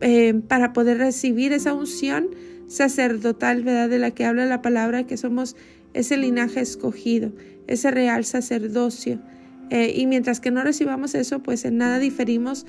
eh, 0.00 0.34
para 0.48 0.72
poder 0.72 0.98
recibir 0.98 1.52
esa 1.52 1.72
unción 1.72 2.28
sacerdotal, 2.66 3.62
¿verdad? 3.62 3.88
De 3.88 3.98
la 3.98 4.10
que 4.10 4.24
habla 4.24 4.44
la 4.46 4.60
palabra, 4.60 5.06
que 5.06 5.16
somos 5.16 5.56
ese 5.94 6.16
linaje 6.16 6.60
escogido, 6.60 7.32
ese 7.66 7.90
real 7.90 8.24
sacerdocio. 8.24 9.20
Y 9.68 10.06
mientras 10.06 10.38
que 10.38 10.52
no 10.52 10.62
recibamos 10.62 11.16
eso, 11.16 11.42
pues 11.42 11.64
en 11.64 11.78
nada 11.78 11.98
diferimos 11.98 12.66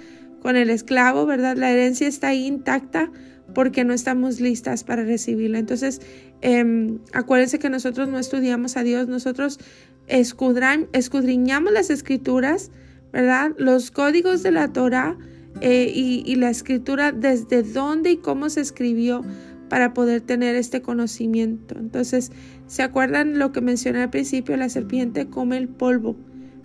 con 0.47 0.55
el 0.55 0.69
esclavo, 0.69 1.25
¿verdad? 1.25 1.57
La 1.57 1.73
herencia 1.73 2.07
está 2.07 2.29
ahí 2.29 2.45
intacta 2.45 3.11
porque 3.53 3.83
no 3.83 3.93
estamos 3.93 4.39
listas 4.39 4.85
para 4.85 5.03
recibirla. 5.03 5.59
Entonces, 5.59 5.99
eh, 6.41 6.97
acuérdense 7.11 7.59
que 7.59 7.69
nosotros 7.69 8.07
no 8.07 8.17
estudiamos 8.17 8.77
a 8.77 8.83
Dios, 8.83 9.09
nosotros 9.09 9.59
escudriñamos 10.07 11.73
las 11.73 11.89
escrituras, 11.89 12.71
¿verdad? 13.11 13.55
Los 13.57 13.91
códigos 13.91 14.41
de 14.41 14.51
la 14.51 14.71
Torah 14.71 15.17
eh, 15.59 15.91
y, 15.93 16.33
la 16.37 16.49
escritura 16.49 17.11
desde 17.11 17.61
dónde 17.61 18.11
y 18.11 18.15
cómo 18.15 18.49
se 18.49 18.61
escribió 18.61 19.25
para 19.67 19.93
poder 19.93 20.21
tener 20.21 20.55
este 20.55 20.81
conocimiento. 20.81 21.77
Entonces, 21.77 22.31
¿se 22.67 22.83
acuerdan 22.83 23.37
lo 23.37 23.51
que 23.51 23.59
mencioné 23.59 24.03
al 24.03 24.11
principio? 24.11 24.55
La 24.55 24.69
serpiente 24.69 25.27
come 25.27 25.57
el 25.57 25.67
polvo, 25.67 26.15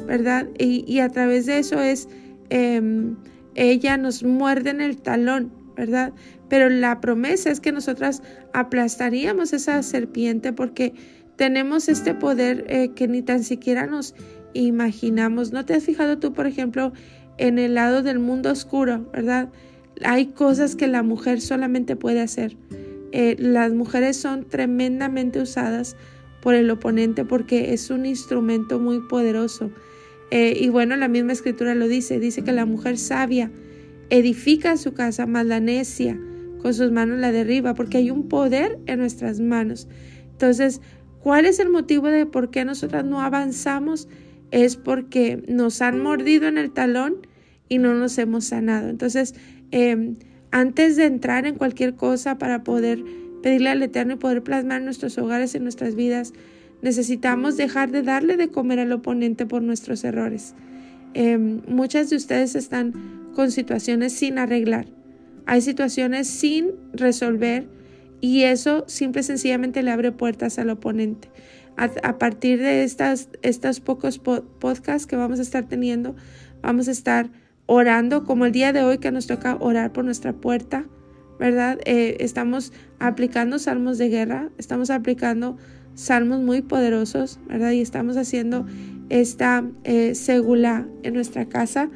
¿verdad? 0.06 0.46
Y, 0.56 1.00
a 1.00 1.08
través 1.08 1.46
de 1.46 1.58
eso 1.58 1.80
es, 1.80 2.08
em, 2.48 3.16
ella 3.54 3.97
nos 3.97 4.23
muerde 4.23 4.71
en 4.71 4.80
el 4.80 4.97
talón, 4.97 5.52
¿verdad? 5.76 6.12
Pero 6.49 6.68
la 6.68 7.00
promesa 7.00 7.50
es 7.50 7.61
que 7.61 7.73
nosotras 7.73 8.23
aplastaríamos 8.52 9.52
esa 9.52 9.82
serpiente 9.82 10.52
porque 10.52 10.94
tenemos 11.37 11.88
este 11.88 12.14
poder 12.14 12.64
eh, 12.68 12.90
que 12.94 13.09
ni 13.09 13.23
tan 13.23 13.42
siquiera 13.42 13.87
nos 13.87 14.14
imaginamos. 14.54 15.52
¿No 15.52 15.64
te 15.64 15.75
has 15.75 15.85
fijado 15.85 16.18
tú, 16.18 16.32
por 16.32 16.47
ejemplo, 16.47 16.92
en 17.38 17.59
el 17.59 17.75
lado 17.75 18.02
del 18.02 18.18
mundo 18.18 18.50
oscuro, 18.50 19.11
¿verdad? 19.12 19.49
Hay 20.04 20.26
cosas 20.26 20.76
que 20.76 20.87
la 20.87 21.02
mujer 21.02 21.40
solamente 21.40 21.97
puede 21.97 22.21
hacer. 22.21 22.56
Eh, 23.12 23.37
las 23.38 23.73
mujeres 23.73 24.16
son 24.16 24.44
tremendamente 24.44 25.40
usadas 25.40 25.97
por 26.40 26.54
el 26.54 26.71
oponente 26.71 27.25
porque 27.25 27.73
es 27.73 27.90
un 27.90 28.06
instrumento 28.06 28.78
muy 28.78 29.00
poderoso. 29.00 29.71
Eh, 30.34 30.56
y 30.58 30.68
bueno, 30.70 30.96
la 30.96 31.08
misma 31.08 31.32
escritura 31.32 31.74
lo 31.74 31.86
dice, 31.86 32.18
dice 32.18 32.42
que 32.42 32.52
la 32.52 32.66
mujer 32.66 32.96
sabia 32.96 33.50
edifica 34.10 34.76
su 34.76 34.94
casa, 34.94 35.26
más 35.26 35.46
la 35.46 35.60
necia 35.60 36.18
con 36.60 36.74
sus 36.74 36.90
manos 36.90 37.20
la 37.20 37.32
derriba, 37.32 37.74
porque 37.74 37.98
hay 37.98 38.10
un 38.10 38.28
poder 38.28 38.78
en 38.86 38.98
nuestras 38.98 39.40
manos. 39.40 39.88
Entonces, 40.30 40.80
¿cuál 41.20 41.44
es 41.44 41.58
el 41.58 41.68
motivo 41.68 42.08
de 42.08 42.26
por 42.26 42.50
qué 42.50 42.64
nosotras 42.64 43.04
no 43.04 43.20
avanzamos? 43.20 44.08
es 44.52 44.76
porque 44.76 45.42
nos 45.48 45.82
han 45.82 46.00
mordido 46.00 46.46
en 46.46 46.58
el 46.58 46.70
talón 46.70 47.26
y 47.68 47.78
no 47.78 47.94
nos 47.94 48.16
hemos 48.18 48.44
sanado. 48.44 48.88
Entonces, 48.90 49.34
em, 49.72 50.16
antes 50.50 50.94
de 50.96 51.06
entrar 51.06 51.46
en 51.46 51.56
cualquier 51.56 51.96
cosa 51.96 52.38
para 52.38 52.62
poder 52.62 53.02
pedirle 53.42 53.70
al 53.70 53.82
Eterno 53.82 54.14
y 54.14 54.16
poder 54.16 54.42
plasmar 54.42 54.82
nuestros 54.82 55.16
hogares, 55.18 55.54
en 55.54 55.62
nuestras 55.62 55.96
vidas, 55.96 56.34
necesitamos 56.82 57.56
dejar 57.56 57.90
de 57.90 58.02
darle 58.02 58.36
de 58.36 58.48
comer 58.48 58.80
al 58.80 58.92
oponente 58.92 59.46
por 59.46 59.62
nuestros 59.62 60.04
errores. 60.04 60.54
Em, 61.14 61.62
muchas 61.66 62.10
de 62.10 62.16
ustedes 62.16 62.54
están 62.54 63.30
con 63.34 63.50
situaciones 63.50 64.12
sin 64.12 64.38
arreglar. 64.38 64.86
Hay 65.46 65.62
situaciones 65.62 66.28
sin 66.28 66.72
resolver 66.92 67.66
y 68.20 68.42
eso 68.42 68.84
simple 68.86 69.22
y 69.22 69.24
sencillamente 69.24 69.82
le 69.82 69.90
abre 69.90 70.12
puertas 70.12 70.58
al 70.58 70.70
oponente 70.70 71.28
a, 71.76 72.18
partir 72.18 72.60
de 72.60 72.84
estas, 72.84 73.28
estos 73.42 73.80
pocos 73.80 74.18
podcasts 74.18 75.06
que 75.06 75.16
vamos 75.16 75.38
a 75.38 75.42
estar 75.42 75.64
teniendo, 75.64 76.14
vamos 76.60 76.88
a 76.88 76.90
estar 76.90 77.30
orando, 77.66 78.24
como 78.24 78.46
el 78.46 78.52
día 78.52 78.72
de 78.72 78.82
hoy 78.82 78.98
que 78.98 79.10
nos 79.10 79.26
toca 79.26 79.56
orar 79.58 79.92
por 79.92 80.04
nuestra 80.04 80.32
puerta, 80.32 80.84
¿verdad? 81.38 81.78
Eh, 81.84 82.18
estamos 82.20 82.72
aplicando 82.98 83.58
salmos 83.58 83.98
de 83.98 84.08
guerra, 84.08 84.50
estamos 84.58 84.90
aplicando 84.90 85.56
salmos 85.94 86.40
muy 86.40 86.62
poderosos, 86.62 87.38
¿verdad? 87.46 87.72
Y 87.72 87.80
estamos 87.80 88.16
haciendo 88.16 88.66
esta 89.08 89.64
eh, 89.84 90.14
segula 90.14 90.87
en 91.02 91.14
nuestra 91.14 91.46
casa. 91.46 91.90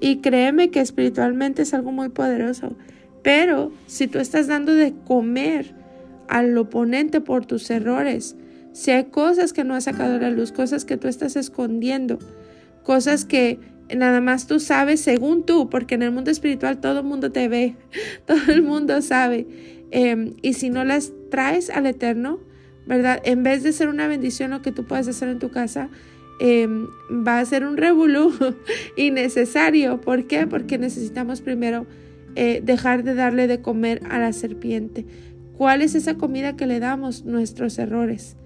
Y 0.00 0.18
créeme 0.18 0.70
que 0.70 0.80
espiritualmente 0.80 1.62
es 1.62 1.74
algo 1.74 1.92
muy 1.92 2.08
poderoso. 2.08 2.76
Pero 3.22 3.72
si 3.86 4.06
tú 4.06 4.18
estás 4.18 4.46
dando 4.46 4.74
de 4.74 4.94
comer 5.04 5.74
al 6.28 6.56
oponente 6.56 7.20
por 7.20 7.44
tus 7.44 7.70
errores, 7.70 8.36
si 8.72 8.92
hay 8.92 9.04
cosas 9.04 9.52
que 9.52 9.64
no 9.64 9.74
has 9.74 9.84
sacado 9.84 10.16
a 10.16 10.18
la 10.18 10.30
luz, 10.30 10.52
cosas 10.52 10.84
que 10.84 10.96
tú 10.96 11.08
estás 11.08 11.36
escondiendo, 11.36 12.18
cosas 12.84 13.24
que 13.24 13.58
nada 13.94 14.20
más 14.20 14.46
tú 14.46 14.60
sabes 14.60 15.00
según 15.00 15.44
tú, 15.44 15.68
porque 15.68 15.96
en 15.96 16.02
el 16.02 16.12
mundo 16.12 16.30
espiritual 16.30 16.80
todo 16.80 17.00
el 17.00 17.04
mundo 17.04 17.32
te 17.32 17.48
ve, 17.48 17.76
todo 18.26 18.52
el 18.52 18.62
mundo 18.62 19.02
sabe. 19.02 19.46
Em, 19.90 20.34
y 20.40 20.54
si 20.54 20.70
no 20.70 20.84
las 20.84 21.12
traes 21.30 21.68
al 21.68 21.86
Eterno, 21.86 22.38
¿verdad? 22.90 23.22
En 23.24 23.42
vez 23.42 23.62
de 23.62 23.72
ser 23.72 23.88
una 23.88 24.06
bendición 24.06 24.50
lo 24.50 24.60
que 24.60 24.72
tú 24.72 24.84
puedes 24.84 25.08
hacer 25.08 25.30
en 25.30 25.38
tu 25.38 25.50
casa, 25.50 25.88
em, 26.40 26.88
va 27.26 27.38
a 27.38 27.44
ser 27.46 27.64
un 27.64 27.78
revolú 27.78 28.34
innecesario. 28.96 30.02
¿Por 30.02 30.26
qué? 30.26 30.46
Porque 30.46 30.76
necesitamos 30.76 31.40
primero 31.40 31.86
eh, 32.36 32.60
dejar 32.62 33.02
de 33.02 33.14
darle 33.14 33.46
de 33.46 33.62
comer 33.62 34.02
a 34.10 34.18
la 34.18 34.34
serpiente. 34.34 35.06
¿Cuál 35.56 35.80
es 35.80 35.94
esa 35.94 36.16
comida 36.16 36.56
que 36.56 36.66
le 36.66 36.80
damos? 36.80 37.24
Nuestros 37.24 37.78
errores 37.78 38.36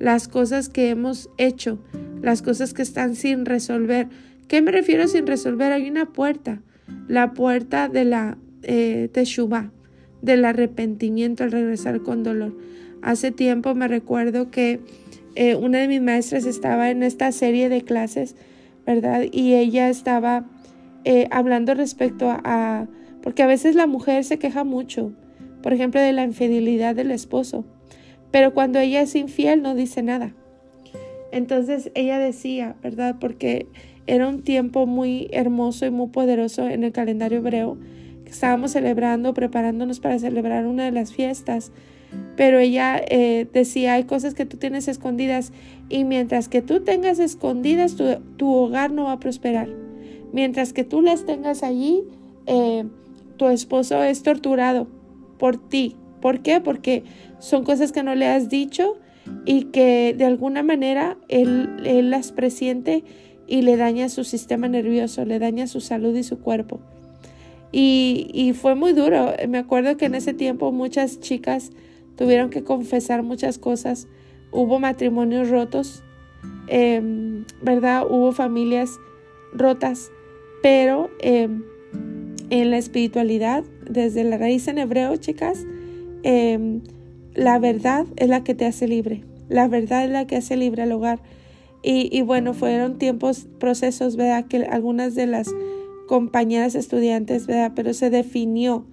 las 0.00 0.28
cosas 0.28 0.68
que 0.68 0.88
hemos 0.88 1.30
hecho, 1.36 1.78
las 2.22 2.42
cosas 2.42 2.74
que 2.74 2.82
están 2.82 3.14
sin 3.14 3.44
resolver. 3.44 4.08
¿Qué 4.48 4.62
me 4.62 4.72
refiero 4.72 5.06
sin 5.06 5.26
resolver? 5.26 5.72
Hay 5.72 5.88
una 5.88 6.06
puerta, 6.06 6.62
la 7.06 7.34
puerta 7.34 7.88
de 7.88 8.06
la 8.06 8.38
eh, 8.62 9.10
del 10.22 10.44
arrepentimiento 10.44 11.44
al 11.44 11.52
regresar 11.52 12.00
con 12.02 12.22
dolor. 12.22 12.56
Hace 13.02 13.30
tiempo 13.32 13.74
me 13.74 13.88
recuerdo 13.88 14.50
que 14.50 14.80
eh, 15.34 15.54
una 15.54 15.78
de 15.78 15.88
mis 15.88 16.02
maestras 16.02 16.44
estaba 16.44 16.90
en 16.90 17.02
esta 17.02 17.32
serie 17.32 17.68
de 17.68 17.82
clases, 17.82 18.36
¿verdad? 18.86 19.24
Y 19.30 19.54
ella 19.54 19.88
estaba 19.88 20.44
eh, 21.04 21.28
hablando 21.30 21.74
respecto 21.74 22.28
a, 22.30 22.86
porque 23.22 23.42
a 23.42 23.46
veces 23.46 23.74
la 23.74 23.86
mujer 23.86 24.24
se 24.24 24.38
queja 24.38 24.64
mucho, 24.64 25.12
por 25.62 25.72
ejemplo, 25.72 26.00
de 26.00 26.12
la 26.12 26.24
infidelidad 26.24 26.94
del 26.94 27.10
esposo. 27.10 27.64
Pero 28.30 28.54
cuando 28.54 28.78
ella 28.78 29.02
es 29.02 29.14
infiel 29.14 29.62
no 29.62 29.74
dice 29.74 30.02
nada. 30.02 30.34
Entonces 31.32 31.90
ella 31.94 32.18
decía, 32.18 32.76
¿verdad? 32.82 33.16
Porque 33.20 33.66
era 34.06 34.28
un 34.28 34.42
tiempo 34.42 34.86
muy 34.86 35.28
hermoso 35.32 35.86
y 35.86 35.90
muy 35.90 36.08
poderoso 36.08 36.68
en 36.68 36.84
el 36.84 36.92
calendario 36.92 37.38
hebreo. 37.38 37.78
Estábamos 38.26 38.72
celebrando, 38.72 39.34
preparándonos 39.34 40.00
para 40.00 40.18
celebrar 40.18 40.66
una 40.66 40.84
de 40.84 40.92
las 40.92 41.12
fiestas. 41.12 41.72
Pero 42.36 42.58
ella 42.58 43.00
eh, 43.08 43.46
decía, 43.52 43.94
hay 43.94 44.04
cosas 44.04 44.34
que 44.34 44.46
tú 44.46 44.56
tienes 44.56 44.88
escondidas 44.88 45.52
y 45.88 46.04
mientras 46.04 46.48
que 46.48 46.62
tú 46.62 46.80
tengas 46.80 47.18
escondidas, 47.18 47.96
tu, 48.36 48.54
hogar 48.54 48.92
no 48.92 49.04
va 49.04 49.12
a 49.12 49.20
prosperar. 49.20 49.68
Mientras 50.32 50.72
que 50.72 50.84
tú 50.84 51.02
las 51.02 51.26
tengas 51.26 51.62
allí, 51.62 52.02
eh, 52.46 52.84
tu 53.36 53.48
esposo 53.48 54.02
es 54.02 54.22
torturado 54.22 54.86
por 55.38 55.56
ti. 55.56 55.96
¿Por 56.20 56.40
qué? 56.40 56.60
Porque 56.60 57.04
son 57.38 57.64
cosas 57.64 57.92
que 57.92 58.02
no 58.02 58.14
le 58.14 58.26
has 58.26 58.48
dicho 58.48 58.96
y 59.46 59.64
que 59.64 60.14
de 60.16 60.24
alguna 60.24 60.62
manera 60.62 61.16
él, 61.28 61.68
él 61.84 62.10
las 62.10 62.32
presiente 62.32 63.04
y 63.46 63.62
le 63.62 63.76
daña 63.76 64.08
su 64.08 64.24
sistema 64.24 64.68
nervioso, 64.68 65.24
le 65.24 65.38
daña 65.38 65.66
su 65.66 65.80
salud 65.80 66.16
y 66.16 66.22
su 66.22 66.38
cuerpo. 66.38 66.80
Y, 67.72 68.52
fue 68.60 68.74
muy 68.74 68.92
duro. 68.92 69.32
Me 69.48 69.58
acuerdo 69.58 69.96
que 69.96 70.06
en 70.06 70.14
ese 70.14 70.34
tiempo 70.34 70.72
muchas 70.72 71.20
chicas 71.20 71.70
tuvieron 72.20 72.50
que 72.50 72.62
confesar 72.62 73.22
muchas 73.22 73.56
cosas. 73.56 74.06
Hubo 74.52 74.78
matrimonios 74.78 75.48
rotos, 75.48 76.04
em, 76.66 77.46
¿verdad? 77.62 78.04
Hubo 78.06 78.32
familias 78.32 78.90
rotas, 79.54 80.12
pero 80.62 81.08
em, 81.20 81.62
en 82.50 82.70
la 82.70 82.76
espiritualidad, 82.76 83.64
desde 83.88 84.22
la 84.24 84.36
raíz 84.36 84.68
en 84.68 84.76
hebreo, 84.76 85.16
chicas, 85.16 85.64
em, 86.22 86.82
la 87.32 87.58
verdad 87.58 88.04
es 88.16 88.28
la 88.28 88.44
que 88.44 88.54
te 88.54 88.66
hace 88.66 88.86
libre. 88.86 89.24
La 89.48 89.66
verdad 89.66 90.04
es 90.04 90.10
la 90.10 90.26
que 90.26 90.36
hace 90.36 90.58
libre 90.58 90.82
al 90.82 90.92
hogar. 90.92 91.22
Y, 91.82 92.20
bueno, 92.20 92.52
fueron 92.52 92.98
tiempos, 92.98 93.48
procesos, 93.58 94.16
¿verdad? 94.16 94.44
Que 94.46 94.58
algunas 94.66 95.14
de 95.14 95.26
las 95.26 95.48
compañeras 96.06 96.74
estudiantes, 96.74 97.46
¿verdad? 97.46 97.72
Pero 97.74 97.94
se 97.94 98.10
definió. 98.10 98.84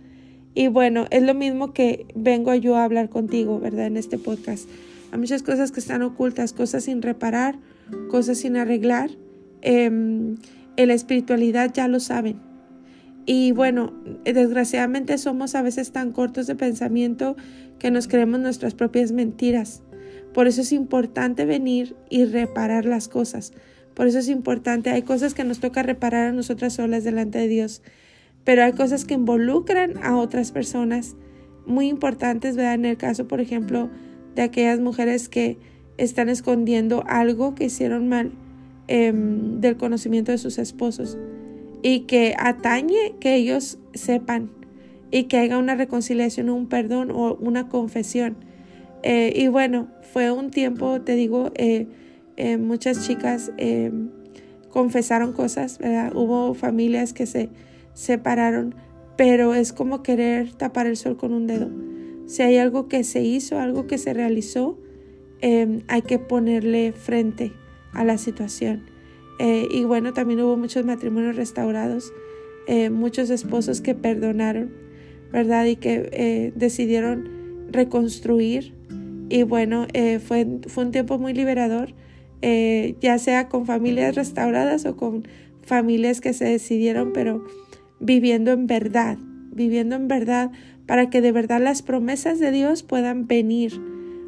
Y 0.58 0.70
bueno, 0.70 1.06
es 1.12 1.22
lo 1.22 1.36
mismo 1.36 1.72
que 1.72 2.08
vengo 2.16 2.56
yo 2.56 2.78
a 2.78 2.84
hablar 2.84 3.10
contigo, 3.10 3.60
¿verdad? 3.60 3.86
En 3.86 3.96
este 3.96 4.18
podcast. 4.18 4.68
Hay 5.12 5.20
muchas 5.20 5.44
cosas 5.44 5.72
que 5.72 5.80
están 5.80 6.02
ocultas, 6.02 6.52
cosas 6.52 6.86
sin 6.86 7.04
reparar, 7.04 7.60
cosas 8.10 8.40
sin 8.40 8.58
arreglar. 8.58 9.12
Em, 9.62 10.38
en 10.76 10.88
la 10.88 10.96
espiritualidad 10.96 11.72
ya 11.72 11.88
lo 11.88 12.00
saben. 12.00 12.38
Y 13.28 13.52
bueno, 13.52 13.94
desgraciadamente 14.24 15.20
somos 15.20 15.54
a 15.54 15.62
veces 15.62 15.92
tan 15.92 16.12
cortos 16.12 16.48
de 16.48 16.56
pensamiento 16.56 17.36
que 17.78 17.92
nos 17.92 18.08
creemos 18.08 18.40
nuestras 18.40 18.74
propias 18.74 19.12
mentiras. 19.12 19.84
Por 20.34 20.48
eso 20.48 20.62
es 20.62 20.72
importante 20.72 21.46
venir 21.46 21.96
y 22.10 22.26
reparar 22.26 22.86
las 22.86 23.08
cosas. 23.08 23.54
Por 23.94 24.08
eso 24.08 24.18
es 24.18 24.28
importante, 24.28 24.90
hay 24.90 25.04
cosas 25.04 25.36
que 25.36 25.44
nos 25.44 25.60
toca 25.60 25.84
reparar 25.84 26.30
a 26.30 26.32
nosotras 26.32 26.74
solas 26.74 27.04
delante 27.04 27.38
de 27.38 27.48
Dios, 27.48 27.84
pero 28.48 28.64
hay 28.64 28.72
cosas 28.72 29.04
que 29.04 29.14
involucran 29.14 30.02
a 30.02 30.16
otras 30.16 30.54
personas 30.54 31.18
muy 31.66 31.90
importantes, 31.90 32.56
¿verdad? 32.56 32.76
En 32.76 32.86
el 32.86 32.96
caso, 32.96 33.28
por 33.28 33.42
ejemplo, 33.42 33.90
de 34.36 34.42
aquellas 34.42 34.80
mujeres 34.80 35.28
que 35.28 35.58
están 35.98 36.30
escondiendo 36.30 37.04
algo 37.08 37.56
que 37.56 37.66
hicieron 37.66 38.08
mal 38.08 38.32
em, 38.88 39.60
del 39.60 39.76
conocimiento 39.76 40.32
de 40.32 40.38
sus 40.38 40.60
esposos 40.60 41.18
y 41.82 42.06
que 42.06 42.36
atañe 42.40 43.16
que 43.20 43.36
ellos 43.36 43.80
sepan 43.94 44.50
y 45.12 45.24
que 45.24 45.40
haya 45.40 45.58
una 45.58 45.76
reconciliación, 45.76 46.50
un 46.50 46.68
perdón 46.68 47.12
o 47.12 47.36
una 47.42 47.68
confesión. 47.68 48.38
Eh, 49.04 49.34
y 49.36 49.50
bueno, 49.50 49.90
fue 50.14 50.32
un 50.32 50.52
tiempo, 50.52 51.02
te 51.02 51.16
digo, 51.16 51.52
eh, 51.56 51.88
eh, 52.38 52.56
muchas 52.56 53.06
chicas 53.06 53.52
confesaron 54.70 55.34
cosas, 55.34 55.80
¿verdad? 55.80 56.16
Hubo 56.16 56.54
familias 56.54 57.12
que 57.12 57.26
se 57.26 57.50
separaron, 57.98 58.76
pero 59.18 59.56
es 59.56 59.74
como 59.74 60.04
querer 60.04 60.54
tapar 60.54 60.86
el 60.86 60.96
sol 60.96 61.18
con 61.18 61.34
un 61.34 61.48
dedo. 61.48 61.70
Si 62.28 62.44
hay 62.44 62.58
algo 62.58 62.88
que 62.88 63.04
se 63.04 63.24
hizo, 63.24 63.60
algo 63.60 63.88
que 63.88 63.98
se 63.98 64.14
realizó, 64.14 64.78
hay 65.42 66.02
que 66.02 66.20
ponerle 66.20 66.92
frente 66.92 67.54
a 67.94 68.04
la 68.04 68.18
situación. 68.18 68.84
y 69.40 69.84
bueno, 69.86 70.14
también 70.14 70.42
hubo 70.42 70.58
muchos 70.58 70.86
matrimonios 70.86 71.36
restaurados, 71.36 72.14
muchos 72.92 73.30
esposos 73.30 73.82
que 73.82 73.96
perdonaron, 73.96 74.72
¿verdad? 75.32 75.66
Y 75.66 75.78
que 75.78 76.52
decidieron 76.56 77.30
reconstruir 77.72 78.74
y 79.30 79.44
bueno, 79.44 79.88
eh, 79.94 80.20
fue, 80.20 80.48
fue 80.68 80.86
un 80.86 80.92
tiempo 80.92 81.18
muy 81.18 81.34
liberador, 81.34 81.94
eh, 82.42 82.96
ya 83.02 83.18
sea 83.18 83.50
con 83.50 83.66
familias 83.66 84.16
restauradas 84.16 84.86
o 84.86 84.96
con 84.96 85.28
familias 85.64 86.22
que 86.22 86.34
se 86.34 86.46
decidieron, 86.46 87.12
pero 87.14 87.46
viviendo 88.00 88.52
en 88.52 88.68
verdad, 88.68 89.18
viviendo 89.52 89.96
en 89.96 90.08
verdad 90.08 90.52
para 90.86 91.10
que 91.10 91.22
de 91.22 91.32
verdad 91.32 91.62
las 91.62 91.82
promesas 91.82 92.40
de 92.40 92.52
Dios 92.52 92.84
puedan 92.84 93.28
venir 93.28 93.82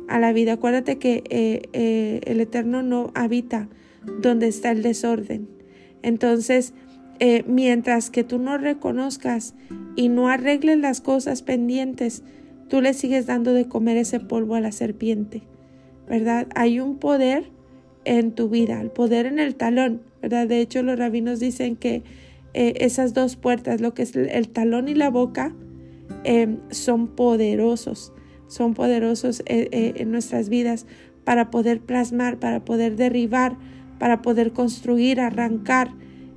a 0.08 0.19
la 0.19 0.34
vida. 0.34 0.53
Acuérdate 0.53 0.97
que 0.97 1.23
eh, 1.29 2.21
el 2.25 2.41
Eterno 2.41 2.84
no 2.84 3.12
habita 3.15 3.69
donde 4.21 4.47
está 4.47 4.71
el 4.71 4.82
desorden. 4.82 5.47
Entonces, 6.01 6.73
mientras 7.45 8.10
que 8.10 8.23
tú 8.23 8.39
no 8.39 8.58
reconozcas 8.58 9.53
y 9.95 10.08
no 10.08 10.29
arregles 10.29 10.79
las 10.79 11.01
cosas 11.01 11.41
pendientes, 11.41 12.23
tú 12.69 12.82
le 12.82 12.93
sigues 12.93 13.25
dando 13.25 13.53
de 13.53 13.67
comer 13.67 13.97
ese 13.97 14.19
polvo 14.19 14.55
a 14.55 14.62
la 14.62 14.71
serpiente, 14.71 15.41
¿verdad? 16.08 16.47
Hay 16.55 16.79
un 16.79 16.97
poder 16.97 17.51
en 18.05 18.32
tu 18.32 18.47
vida, 18.47 18.79
el 18.82 18.91
poder 18.91 19.25
en 19.25 19.39
el 19.39 19.55
talón, 19.55 20.01
¿verdad? 20.21 20.47
De 20.47 20.62
hecho, 20.62 20.82
los 20.84 20.97
rabinos 20.97 21.39
dicen 21.39 21.75
que 21.75 22.03
eh, 22.53 22.73
esas 22.79 23.13
dos 23.13 23.35
puertas, 23.35 23.81
lo 23.81 23.93
que 23.93 24.03
es 24.03 24.15
el 24.15 24.49
talón 24.49 24.88
y 24.88 24.95
la 24.95 25.09
boca, 25.09 25.53
em, 26.23 26.57
son 26.69 27.07
poderosos, 27.07 28.13
son 28.47 28.73
poderosos 28.73 29.41
eh, 29.41 29.69
eh, 29.71 29.93
en 29.97 30.12
nuestras 30.12 30.49
vidas 30.49 30.85
para 31.23 31.51
poder 31.51 31.81
plasmar, 31.81 32.39
para 32.39 32.65
poder 32.65 32.95
derribar, 32.95 33.57
para 33.99 34.21
poder 34.21 34.51
construir, 34.53 35.19
arrancar. 35.19 35.91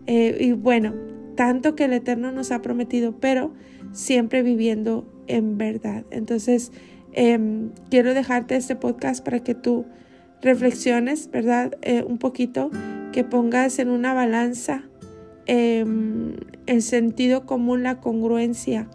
y 0.04 0.50
bueno, 0.50 0.94
tanto 1.36 1.76
que 1.76 1.84
el 1.84 1.92
Eterno 1.92 2.32
nos 2.32 2.50
ha 2.50 2.60
prometido, 2.60 3.14
pero 3.20 3.52
siempre 3.92 4.42
viviendo 4.42 5.06
en 5.28 5.58
verdad. 5.58 6.04
Entonces, 6.10 6.72
em, 7.12 7.70
quiero 7.90 8.14
dejarte 8.14 8.56
este 8.56 8.76
podcast 8.76 9.24
para 9.24 9.40
que 9.40 9.54
tú 9.54 9.86
reflexiones, 10.42 11.30
¿verdad? 11.30 11.78
Eh, 11.82 12.04
un 12.06 12.18
poquito, 12.18 12.70
que 13.12 13.24
pongas 13.24 13.78
en 13.78 13.88
una 13.88 14.12
balanza 14.12 14.84
em, 15.46 16.36
el 16.66 16.82
sentido 16.82 17.46
común, 17.46 17.82
la 17.82 18.00
congruencia, 18.00 18.88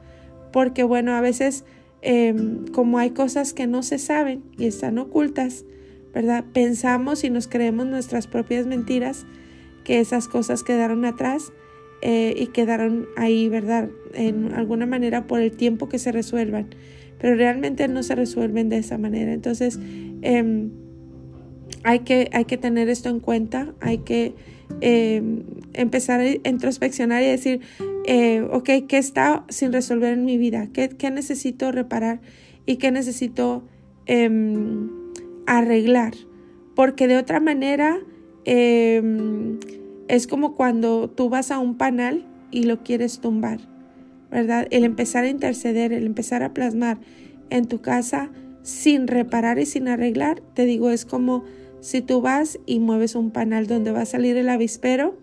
porque 0.51 0.83
bueno, 0.83 1.13
a 1.13 1.21
veces 1.21 1.65
em, 2.01 2.65
como 2.67 2.99
hay 2.99 3.12
cosas 3.12 3.53
que 3.53 3.67
no 3.67 3.83
se 3.83 3.97
saben 3.97 4.43
y 4.57 4.65
están 4.65 4.97
ocultas, 4.97 5.65
¿verdad? 6.13 6.45
Pensamos 6.53 7.23
y 7.23 7.29
nos 7.29 7.47
creemos 7.47 7.86
nuestras 7.86 8.27
propias 8.27 8.65
mentiras, 8.65 9.25
que 9.83 9.99
esas 9.99 10.27
cosas 10.27 10.63
quedaron 10.63 11.05
atrás 11.05 11.53
eh, 12.01 12.33
y 12.38 12.47
quedaron 12.47 13.07
ahí, 13.15 13.49
¿verdad? 13.49 13.89
En 14.13 14.53
alguna 14.53 14.86
manera 14.86 15.27
por 15.27 15.39
el 15.39 15.51
tiempo 15.51 15.89
que 15.89 15.97
se 15.97 16.12
resuelvan, 16.12 16.67
pero 17.19 17.36
realmente 17.36 17.88
no 17.88 18.03
se 18.03 18.15
resuelven 18.15 18.69
de 18.69 18.77
esa 18.77 18.97
manera. 18.97 19.33
Entonces, 19.33 19.79
em, 20.21 20.71
hay, 21.83 21.99
que, 21.99 22.29
hay 22.33 22.45
que 22.45 22.57
tener 22.57 22.89
esto 22.89 23.10
en 23.10 23.19
cuenta, 23.19 23.73
hay 23.79 23.99
que 23.99 24.36
em, 24.82 25.43
empezar 25.73 26.19
a 26.19 26.49
introspeccionar 26.49 27.23
y 27.23 27.27
decir, 27.27 27.62
eh, 28.06 28.41
ok, 28.51 28.69
¿qué 28.88 28.97
está 28.97 29.45
sin 29.49 29.73
resolver 29.73 30.13
en 30.13 30.25
mi 30.25 30.38
vida? 30.38 30.69
¿Qué, 30.73 30.89
qué 30.89 31.12
necesito 31.12 31.71
reparar 31.71 32.21
y 32.65 32.77
qué 32.77 32.91
necesito 32.91 33.63
em, 34.06 34.89
arreglar? 35.45 36.13
Porque 36.75 37.08
de 37.08 37.17
otra 37.17 37.39
manera, 37.39 37.97
es 38.45 40.25
como 40.27 40.56
cuando 40.56 41.10
tú 41.10 41.27
vas 41.30 41.51
a 41.51 41.60
un 41.60 41.75
panal 41.75 42.25
y 42.51 42.63
lo 42.63 42.84
quieres 42.84 43.19
tumbar, 43.19 43.60
¿verdad? 44.32 44.67
El 44.71 44.84
empezar 44.84 45.23
a 45.25 45.30
interceder, 45.30 45.93
el 45.93 46.06
empezar 46.06 46.43
a 46.43 46.53
plasmar 46.53 46.97
en 47.49 47.67
tu 47.67 47.82
casa 47.82 48.30
sin 48.63 49.08
reparar 49.08 49.60
y 49.60 49.65
sin 49.65 49.88
arreglar, 49.88 50.41
te 50.53 50.65
digo, 50.65 50.89
es 50.89 51.06
como 51.06 51.43
si 51.81 52.01
tú 52.01 52.21
vas 52.21 52.59
y 52.65 52.79
mueves 52.79 53.15
un 53.15 53.31
panal 53.31 53.67
donde 53.67 53.91
va 53.91 54.01
a 54.01 54.05
salir 54.05 54.37
el 54.37 54.49
avispero, 54.49 55.17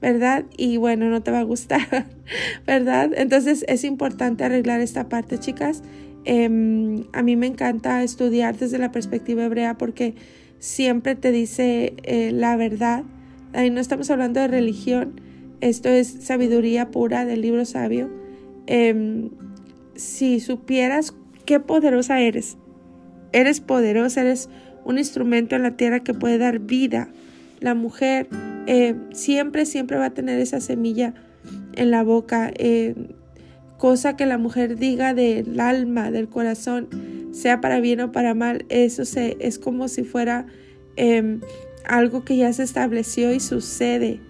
¿verdad? 0.00 0.44
Y 0.56 0.76
bueno, 0.76 1.10
no 1.10 1.22
te 1.22 1.30
va 1.30 1.40
a 1.40 1.44
gustar, 1.44 2.06
¿verdad? 2.66 3.10
Entonces 3.16 3.64
es 3.68 3.84
importante 3.84 4.44
arreglar 4.44 4.80
esta 4.80 5.08
parte, 5.08 5.38
chicas. 5.38 5.82
Em, 6.24 7.04
a 7.12 7.22
mí 7.22 7.36
me 7.36 7.46
encanta 7.46 8.02
estudiar 8.02 8.56
desde 8.56 8.78
la 8.78 8.92
perspectiva 8.92 9.44
hebrea 9.44 9.78
porque 9.78 10.14
siempre 10.58 11.14
te 11.14 11.32
dice 11.32 11.94
eh, 12.02 12.32
la 12.32 12.56
verdad 12.56 13.04
Ahí 13.52 13.70
no 13.70 13.80
estamos 13.80 14.10
hablando 14.10 14.40
de 14.40 14.48
religión, 14.48 15.20
esto 15.60 15.88
es 15.88 16.08
sabiduría 16.20 16.90
pura 16.90 17.24
del 17.24 17.40
libro 17.40 17.64
sabio. 17.64 18.10
Em, 18.66 19.30
si 19.94 20.40
supieras 20.40 21.14
qué 21.46 21.58
poderosa 21.60 22.20
eres, 22.20 22.58
eres 23.32 23.60
poderosa, 23.60 24.20
eres 24.20 24.50
un 24.88 24.98
instrumento 24.98 25.54
en 25.54 25.62
la 25.62 25.76
tierra 25.76 26.00
que 26.00 26.14
puede 26.14 26.38
dar 26.38 26.60
vida. 26.60 27.08
La 27.60 27.74
mujer 27.74 28.26
eh, 28.66 28.96
siempre, 29.12 29.66
siempre 29.66 29.98
va 29.98 30.06
a 30.06 30.14
tener 30.14 30.40
esa 30.40 30.62
semilla 30.62 31.12
en 31.74 31.90
la 31.90 32.02
boca. 32.02 32.50
Eh, 32.56 32.94
cosa 33.76 34.16
que 34.16 34.24
la 34.24 34.38
mujer 34.38 34.76
diga 34.76 35.12
del 35.12 35.60
alma, 35.60 36.10
del 36.10 36.28
corazón, 36.28 36.88
sea 37.32 37.60
para 37.60 37.80
bien 37.80 38.00
o 38.00 38.12
para 38.12 38.32
mal, 38.32 38.64
eso 38.70 39.04
se, 39.04 39.36
es 39.40 39.58
como 39.58 39.88
si 39.88 40.04
fuera 40.04 40.46
em, 40.96 41.42
algo 41.84 42.24
que 42.24 42.38
ya 42.38 42.50
se 42.54 42.62
estableció 42.62 43.34
y 43.34 43.40
sucede. 43.40 44.20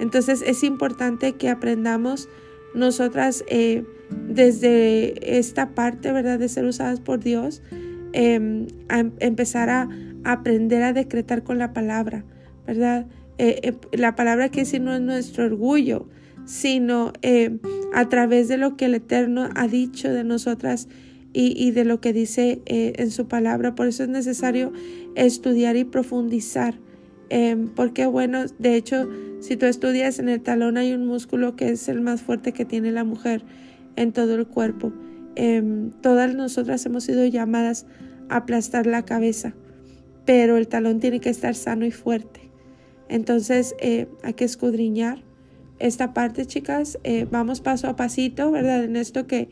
Entonces 0.00 0.42
es 0.44 0.64
importante 0.64 1.34
que 1.36 1.48
aprendamos 1.48 2.28
nosotras 2.74 3.44
eh, 3.46 3.84
desde 4.10 5.38
esta 5.38 5.76
parte, 5.76 6.10
¿verdad? 6.10 6.40
De 6.40 6.48
ser 6.48 6.64
usadas 6.64 6.98
por 6.98 7.20
Dios, 7.20 7.62
em, 8.12 8.66
a 8.88 9.00
em, 9.00 9.12
empezar 9.20 9.70
a, 9.70 9.88
aprender 10.24 10.82
a 10.82 10.92
decretar 10.92 11.42
con 11.42 11.58
la 11.58 11.72
palabra, 11.72 12.24
¿verdad? 12.66 13.06
Eh, 13.38 13.60
eh, 13.62 13.74
la 13.92 14.16
palabra 14.16 14.50
que 14.50 14.64
si 14.64 14.80
no 14.80 14.94
es 14.94 15.00
nuestro 15.00 15.44
orgullo, 15.44 16.08
sino 16.44 17.12
a 17.92 18.08
través 18.08 18.48
de 18.48 18.56
lo 18.56 18.76
que 18.76 18.86
el 18.86 18.94
Eterno 18.94 19.50
ha 19.54 19.68
dicho 19.68 20.10
de 20.10 20.24
nosotras 20.24 20.88
y, 21.34 21.70
de 21.72 21.84
lo 21.84 22.00
que 22.00 22.14
dice 22.14 22.62
en 22.64 23.10
su 23.10 23.28
palabra. 23.28 23.74
Por 23.74 23.86
eso 23.86 24.04
es 24.04 24.08
necesario 24.08 24.72
estudiar 25.14 25.76
y 25.76 25.84
profundizar. 25.84 26.74
Em, 27.30 27.68
porque 27.68 28.06
bueno, 28.06 28.44
de 28.58 28.76
hecho, 28.76 29.08
si 29.40 29.56
tú 29.56 29.66
estudias 29.66 30.18
en 30.18 30.28
el 30.28 30.40
talón 30.40 30.78
hay 30.78 30.92
un 30.92 31.06
músculo 31.06 31.56
que 31.56 31.70
es 31.70 31.88
el 31.88 32.00
más 32.00 32.22
fuerte 32.22 32.52
que 32.52 32.64
tiene 32.64 32.90
la 32.90 33.04
mujer 33.04 33.42
en 33.96 34.12
todo 34.12 34.34
el 34.34 34.46
cuerpo. 34.46 34.92
Em, 35.40 35.92
todas 36.02 36.34
nosotras 36.34 36.84
hemos 36.84 37.04
sido 37.04 37.24
llamadas 37.24 37.86
a 38.28 38.38
aplastar 38.38 38.88
la 38.88 39.04
cabeza, 39.04 39.54
pero 40.26 40.56
el 40.56 40.66
talón 40.66 40.98
tiene 40.98 41.20
que 41.20 41.30
estar 41.30 41.54
sano 41.54 41.86
y 41.86 41.92
fuerte. 41.92 42.50
Entonces 43.08 43.76
eh, 43.78 44.08
hay 44.24 44.34
que 44.34 44.44
escudriñar 44.44 45.22
esta 45.78 46.12
parte, 46.12 46.44
chicas. 46.44 46.98
Eh, 47.04 47.24
vamos 47.30 47.60
paso 47.60 47.86
a 47.86 47.94
pasito, 47.94 48.50
¿verdad? 48.50 48.82
En 48.82 48.96
esto 48.96 49.28
que 49.28 49.48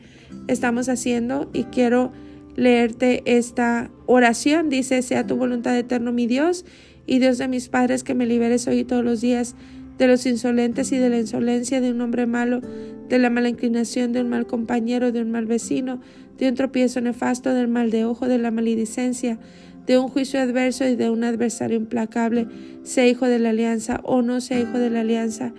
estamos 0.49 0.89
haciendo 0.89 1.49
y 1.53 1.63
quiero 1.63 2.11
leerte 2.57 3.23
esta 3.25 3.89
oración. 4.07 4.67
Dice, 4.67 5.01
sea 5.01 5.25
tu 5.25 5.37
voluntad 5.37 5.77
eterno 5.77 6.11
mi 6.11 6.27
Dios 6.27 6.65
y 7.05 7.19
Dios 7.19 7.37
de 7.37 7.47
mis 7.47 7.69
padres, 7.69 8.03
que 8.03 8.13
me 8.13 8.25
liberes 8.25 8.67
hoy 8.67 8.79
y 8.79 8.83
todos 8.83 9.05
los 9.05 9.21
días 9.21 9.55
de 9.97 10.07
los 10.07 10.25
insolentes 10.25 10.91
y 10.91 10.97
de 10.97 11.09
la 11.09 11.19
insolencia 11.19 11.81
de 11.81 11.91
un 11.91 12.01
hombre 12.01 12.25
malo, 12.25 12.61
de 13.09 13.19
la 13.19 13.29
mala 13.29 13.49
inclinación 13.49 14.11
de 14.11 14.21
un 14.21 14.29
mal 14.29 14.45
compañero, 14.45 15.11
de 15.11 15.21
un 15.21 15.31
mal 15.31 15.45
vecino, 15.45 16.01
de 16.37 16.49
un 16.49 16.55
tropiezo 16.55 17.01
nefasto, 17.01 17.53
del 17.53 17.67
mal 17.67 17.89
de 17.89 18.05
ojo, 18.05 18.27
de 18.27 18.37
la 18.37 18.51
maledicencia, 18.51 19.39
de 19.85 19.97
un 19.97 20.09
juicio 20.09 20.41
adverso 20.41 20.85
y 20.85 20.95
de 20.95 21.09
un 21.09 21.23
adversario 21.23 21.77
implacable, 21.77 22.47
sea 22.83 23.07
hijo 23.07 23.25
de 23.25 23.39
la 23.39 23.49
alianza 23.49 24.01
o 24.03 24.21
no 24.21 24.41
sea 24.41 24.59
hijo 24.59 24.77
de 24.77 24.89
la 24.89 24.99
alianza 24.99 25.53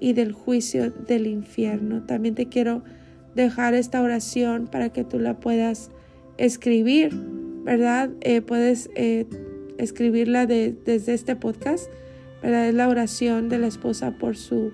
y 0.00 0.14
del 0.14 0.32
juicio 0.32 0.90
del 0.90 1.26
infierno. 1.26 2.02
También 2.02 2.34
te 2.34 2.46
quiero 2.46 2.82
dejar 3.34 3.74
esta 3.74 4.00
oración 4.00 4.66
para 4.66 4.88
que 4.88 5.04
tú 5.04 5.18
la 5.18 5.38
puedas 5.38 5.90
escribir, 6.38 7.14
¿verdad? 7.64 8.10
Eh, 8.22 8.40
puedes 8.40 8.90
eh, 8.96 9.26
escribirla 9.78 10.46
desde 10.46 11.14
este 11.14 11.36
podcast, 11.36 11.90
Es 12.44 12.74
la 12.74 12.88
oración 12.88 13.48
de 13.48 13.58
la 13.58 13.66
esposa 13.66 14.18
por 14.18 14.36
su 14.36 14.72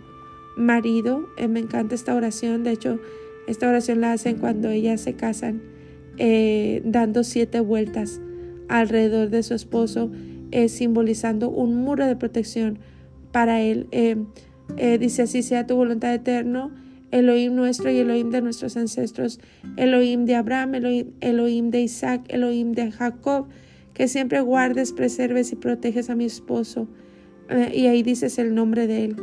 marido. 0.57 1.29
Eh, 1.37 1.47
me 1.47 1.61
encanta 1.61 1.95
esta 1.95 2.15
oración. 2.15 2.65
De 2.65 2.73
hecho, 2.73 2.99
esta 3.47 3.69
oración 3.69 4.01
la 4.01 4.13
hacen 4.13 4.39
cuando 4.39 4.71
ellas 4.71 5.01
se 5.01 5.15
casan, 5.15 5.63
eh, 6.19 6.83
dando 6.85 7.23
siete 7.23 7.61
vueltas 7.61 8.21
alrededor 8.69 9.31
de 9.31 9.45
su 9.45 9.55
esposo, 9.55 10.11
eh, 10.51 10.69
simbolizando 10.69 11.49
un 11.49 11.77
muro 11.77 12.07
de 12.07 12.17
protección 12.17 12.79
para 13.33 13.61
él. 13.61 13.87
dice 14.99 15.23
así, 15.23 15.43
sea 15.43 15.67
tu 15.67 15.77
voluntad 15.77 16.13
eterno. 16.13 16.73
Elohim 17.13 17.57
nuestro 17.57 17.91
y 17.91 17.99
Elohim 17.99 18.31
de 18.31 18.41
nuestros 18.41 18.77
ancestros, 18.77 19.41
Elohim 19.77 20.27
de 20.27 20.37
Abraham, 20.37 20.77
Elohim, 20.77 21.07
Elohim 21.21 21.71
de 21.71 21.81
Isaac, 21.81 22.23
Elohim 22.29 22.71
de 22.71 22.93
Jacob, 22.93 23.49
que 23.95 24.07
siempre 24.07 24.41
guardes, 24.41 24.93
preserves 24.93 25.51
y 25.51 25.57
proteges 25.57 26.09
a 26.09 26.15
mi 26.15 26.25
esposo. 26.25 26.87
Eh, 27.51 27.73
y 27.75 27.87
ahí 27.87 28.03
dices 28.03 28.39
el 28.39 28.55
nombre 28.55 28.87
de 28.87 29.05
él, 29.05 29.17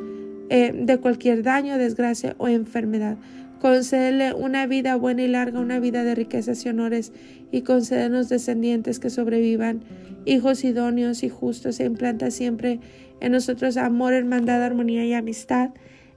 eh, 0.50 0.74
de 0.74 0.98
cualquier 0.98 1.44
daño, 1.44 1.78
desgracia 1.78 2.36
o 2.38 2.48
enfermedad. 2.48 3.18
Concédele 3.60 4.34
una 4.34 4.68
vida 4.68 4.96
buena 4.96 5.24
y 5.24 5.28
larga, 5.28 5.60
una 5.60 5.80
vida 5.80 6.04
de 6.04 6.14
riquezas 6.14 6.64
y 6.66 6.70
honores, 6.70 7.12
y 7.52 7.62
concédenos 7.62 8.30
descendientes 8.30 9.00
que 9.00 9.10
sobrevivan, 9.10 9.82
hijos 10.26 10.64
idóneos 10.64 11.24
y 11.24 11.30
justos, 11.30 11.80
e 11.80 11.86
implanta 11.86 12.30
siempre 12.30 12.80
en 13.20 13.32
nosotros 13.32 13.78
amor, 13.78 14.14
hermandad, 14.14 14.62
armonía 14.62 15.06
y 15.06 15.14
amistad. 15.14 15.72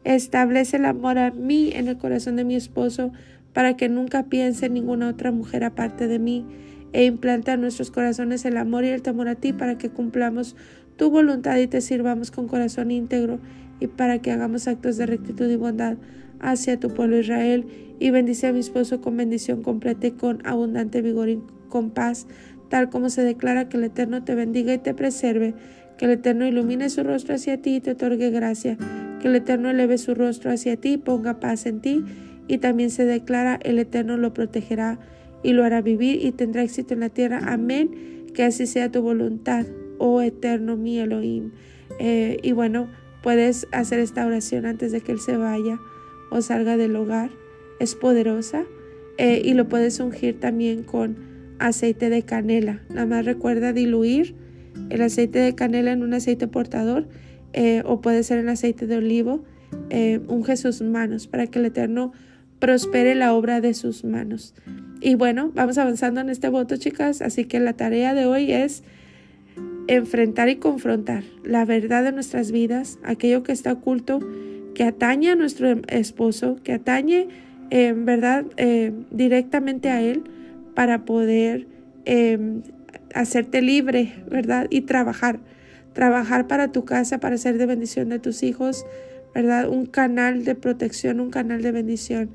Establece 0.05 0.77
el 0.77 0.85
amor 0.85 1.19
a 1.19 1.31
mí 1.31 1.71
en 1.75 1.89
el 1.89 1.97
corazón 1.97 2.37
de 2.37 2.45
mi 2.45 2.57
esposo, 2.57 3.13
para 3.55 3.77
que 3.77 3.89
nunca 3.89 4.25
piense 4.25 4.67
en 4.67 4.75
ninguna 4.75 5.09
otra 5.09 5.33
mujer 5.33 5.65
aparte 5.65 6.09
de 6.09 6.19
mí 6.19 6.45
e 6.93 7.05
implanta 7.05 7.53
en 7.53 7.61
nuestros 7.61 7.91
corazones 7.91 8.45
el 8.45 8.57
amor 8.57 8.85
y 8.85 8.89
el 8.89 9.03
temor 9.03 9.29
a 9.29 9.35
ti 9.35 9.53
para 9.53 9.79
que 9.79 9.91
cumplamos 9.91 10.57
tu 11.01 11.09
voluntad 11.09 11.57
y 11.57 11.67
te 11.67 11.81
sirvamos 11.81 12.31
con 12.31 12.47
corazón 12.47 12.91
íntegro 12.91 13.39
y 13.81 13.87
para 13.87 14.19
que 14.21 14.33
hagamos 14.33 14.69
actos 14.69 14.99
de 14.99 15.07
rectitud 15.07 15.51
y 15.51 15.57
bondad 15.57 15.97
hacia 16.41 16.79
tu 16.79 16.91
pueblo 16.91 17.19
Israel 17.19 17.65
y 17.99 18.11
bendice 18.11 18.49
a 18.49 18.53
mi 18.53 18.59
esposo 18.59 19.01
con 19.01 19.17
bendición 19.17 19.63
completa 19.63 20.09
y 20.09 20.11
con 20.11 20.47
abundante 20.47 21.01
vigor 21.01 21.31
y 21.31 21.41
con 21.71 21.89
paz, 21.89 22.27
tal 22.69 22.91
como 22.91 23.09
se 23.09 23.23
declara 23.23 23.71
que 23.71 23.79
el 23.79 23.85
Eterno 23.85 24.25
te 24.25 24.35
bendiga 24.35 24.75
y 24.75 24.79
te 24.79 24.93
preserve, 24.93 25.55
que 25.97 26.05
el 26.05 26.11
Eterno 26.11 26.47
ilumine 26.47 26.91
su 26.91 27.03
rostro 27.03 27.35
hacia 27.35 27.63
ti 27.63 27.77
y 27.77 27.81
te 27.81 27.93
otorgue 27.93 28.29
gracia, 28.29 28.77
que 29.23 29.29
el 29.29 29.37
Eterno 29.37 29.71
eleve 29.71 29.97
su 29.97 30.15
rostro 30.15 30.51
hacia 30.51 30.77
ti 30.77 30.93
y 30.93 30.99
ponga 30.99 31.41
paz 31.41 31.65
en 31.65 31.81
ti, 31.81 32.05
y 32.47 32.59
también 32.59 32.91
se 32.91 33.07
declara 33.07 33.59
el 33.63 33.79
Eterno 33.79 34.19
lo 34.19 34.35
protegerá 34.35 34.99
y 35.43 35.55
lo 35.55 35.65
hará 35.65 35.81
vivir 35.81 36.23
y 36.23 36.33
tendrá 36.33 36.63
éxito 36.63 36.93
en 36.93 37.01
la 37.01 37.09
tierra. 37.09 37.41
Amén. 37.47 38.27
Que 38.35 38.43
así 38.45 38.67
sea 38.67 38.93
tu 38.93 39.01
voluntad, 39.01 39.65
oh 40.01 40.21
eterno 40.21 40.77
mi 40.77 40.99
Elohim. 40.99 41.53
Eh, 41.99 42.39
y 42.43 42.53
bueno, 42.53 42.89
puedes 43.23 43.69
hacer 43.71 44.01
esta 44.01 44.27
oración 44.27 44.67
antes 44.67 44.91
de 44.91 45.01
que 45.01 45.13
Él 45.13 45.21
se 45.21 45.37
vaya 45.37 45.79
o 46.31 46.43
salga 46.43 46.77
del 46.77 46.97
hogar. 46.97 47.31
Es 47.79 47.95
poderosa 47.95 48.65
eh, 49.19 49.41
y 49.45 49.55
lo 49.55 49.69
puedes 49.69 50.01
ungir 50.01 50.41
también 50.41 50.83
con 50.83 51.17
aceite 51.59 52.11
de 52.11 52.23
canela. 52.23 52.83
Nada 52.89 53.07
más 53.07 53.25
recuerda 53.25 53.73
diluir 53.73 54.35
el 54.89 55.03
aceite 55.03 55.39
de 55.39 55.55
canela 55.55 55.93
en 55.93 56.03
un 56.03 56.15
aceite 56.15 56.49
portador 56.49 57.07
eh, 57.53 57.83
o 57.85 58.01
puede 58.01 58.23
ser 58.23 58.39
en 58.39 58.49
aceite 58.49 58.87
de 58.87 58.97
olivo. 58.97 59.45
unge 60.29 60.57
sus 60.57 60.83
manos 60.83 61.27
para 61.27 61.47
que 61.47 61.59
el 61.59 61.67
Eterno 61.67 62.13
prospere 62.59 63.15
la 63.15 63.35
obra 63.35 63.61
de 63.61 63.75
sus 63.75 64.05
manos. 64.05 64.55
Y 65.01 65.15
bueno, 65.15 65.51
vamos 65.55 65.79
avanzando 65.79 66.21
en 66.21 66.29
este 66.29 66.49
voto, 66.49 66.77
chicas. 66.77 67.23
Así 67.23 67.45
que 67.45 67.59
la 67.59 67.73
tarea 67.73 68.15
de 68.15 68.27
hoy 68.27 68.53
es 68.53 68.85
enfrentar 69.95 70.49
y 70.49 70.57
confrontar 70.57 71.25
la 71.45 71.65
verdad 71.65 72.05
de 72.05 72.13
nuestras 72.13 72.53
vidas, 72.53 72.99
aquello 73.03 73.43
que 73.43 73.53
está 73.53 73.73
oculto, 73.73 74.21
que 74.75 74.85
atañe 74.85 75.31
a 75.31 75.37
nuestro 75.37 75.81
esposo, 75.89 76.59
que 76.63 76.73
atañe 76.73 77.29
en 77.71 78.05
verdad 78.05 78.45
eh, 78.57 78.93
directamente 79.11 79.91
a 79.91 80.01
él 80.01 80.25
para 80.75 81.05
poder 81.05 81.67
em, 82.05 82.63
hacerte 83.15 83.63
libre, 83.63 84.15
¿verdad? 84.31 84.67
Y 84.71 84.83
trabajar, 84.83 85.41
trabajar 85.93 86.47
para 86.47 86.73
tu 86.73 86.85
casa, 86.85 87.19
para 87.19 87.37
ser 87.37 87.59
de 87.59 87.67
bendición 87.67 88.09
de 88.09 88.19
tus 88.19 88.43
hijos, 88.43 88.87
¿verdad? 89.35 89.69
Un 89.69 89.87
canal 89.87 90.45
de 90.45 90.55
protección, 90.55 91.21
un 91.21 91.31
canal 91.31 91.63
de 91.63 91.73
bendición 91.73 92.31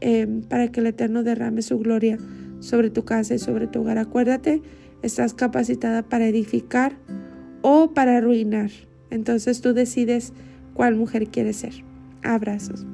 Em, 0.00 0.42
para 0.42 0.68
que 0.68 0.80
el 0.80 0.86
Eterno 0.86 1.24
derrame 1.24 1.62
su 1.62 1.78
gloria 1.78 2.18
sobre 2.60 2.90
tu 2.90 3.04
casa 3.04 3.34
y 3.34 3.38
sobre 3.38 3.66
tu 3.66 3.80
hogar. 3.80 3.98
Acuérdate, 3.98 4.62
estás 5.02 5.34
capacitada 5.34 6.02
para 6.02 6.26
edificar 6.26 6.96
o 7.62 7.92
para 7.92 8.16
arruinar. 8.16 8.70
Entonces 9.10 9.60
tú 9.60 9.72
decides 9.72 10.32
cuál 10.74 10.96
mujer 10.96 11.28
quieres 11.28 11.56
ser. 11.56 11.84
Abrazos. 12.22 12.86